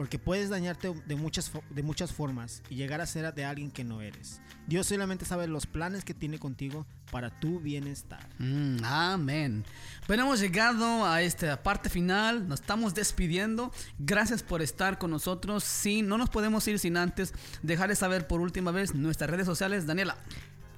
[0.00, 3.84] Porque puedes dañarte de muchas, de muchas formas y llegar a ser de alguien que
[3.84, 4.40] no eres.
[4.66, 8.26] Dios solamente sabe los planes que tiene contigo para tu bienestar.
[8.38, 9.62] Mm, amén.
[10.06, 12.48] Bueno, hemos llegado a esta parte final.
[12.48, 13.72] Nos estamos despidiendo.
[13.98, 15.64] Gracias por estar con nosotros.
[15.64, 19.86] Sí, no nos podemos ir sin antes dejarles saber por última vez nuestras redes sociales.
[19.86, 20.16] Daniela.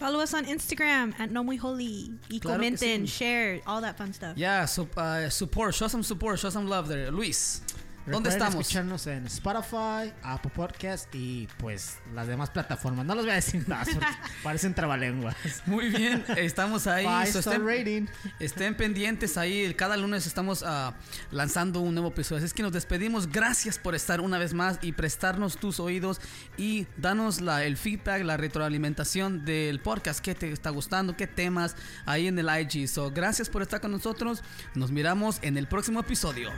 [0.00, 2.10] Follow us on Instagram at No Muy Holy.
[2.28, 3.18] Y Claro comenten, sí.
[3.18, 4.34] share, all that fun stuff.
[4.36, 7.12] Yeah, so, uh, support, show some support, show some love there.
[7.12, 7.62] Luis,
[8.06, 8.60] ¿dónde estamos?
[8.60, 13.06] escucharnos en Spotify, Apple Podcast y pues las demás plataformas.
[13.06, 13.98] No los voy a decir porque
[14.42, 15.36] parecen trabalenguas.
[15.66, 17.04] Muy bien, estamos ahí.
[17.30, 18.06] So estén, rating.
[18.38, 19.72] estén pendientes ahí.
[19.74, 20.94] Cada lunes estamos ah,
[21.30, 22.38] lanzando un nuevo episodio.
[22.38, 23.28] Así es que nos despedimos.
[23.30, 26.20] Gracias por estar una vez más y prestarnos tus oídos
[26.56, 30.20] y danos la, el feedback, la retroalimentación del podcast.
[30.20, 31.16] ¿Qué te está gustando?
[31.16, 31.76] ¿Qué temas
[32.06, 32.88] ahí en el IG?
[32.88, 34.42] So, gracias por estar con nosotros.
[34.74, 36.50] Nos miramos en el próximo episodio.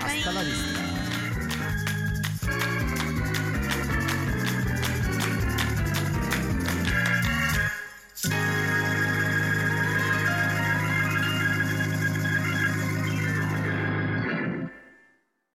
[0.00, 0.42] Hasta la
[8.24, 8.81] Thank